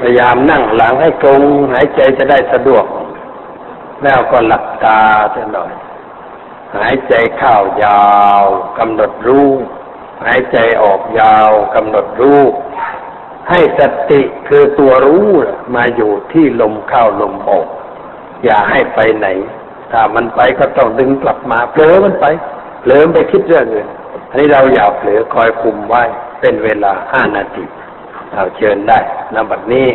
[0.00, 1.40] พยายามนั่งหลังให้ตรง
[1.72, 2.84] หายใจจะได้สะดวก
[4.02, 5.00] แล้วก็หลับตา
[5.34, 5.72] จะหน่อย
[6.78, 8.06] หายใจเข้ายา
[8.40, 8.42] ว
[8.78, 9.48] กำหนดรู้
[10.24, 12.40] หายใจออกยาวกำหนดรู้
[13.50, 13.80] ให้ส
[14.10, 15.28] ติคือตัวรู้
[15.74, 17.66] มาอยู่ที่ลมเข้าลมออก
[18.44, 19.26] อย่าให้ไปไหน
[19.92, 22.26] ถ้ามันไปก็ต้องดึงกลับมาเผลอมันไป
[22.80, 23.88] เผลอไปคิดเรื่องอื่น
[24.28, 26.02] อันนี้เราอย่าเผลอคอยคุมไว้
[26.40, 27.64] เป็นเวลาห้านาที
[28.32, 28.98] เอาเชิญได้
[29.34, 29.88] นบัดนี้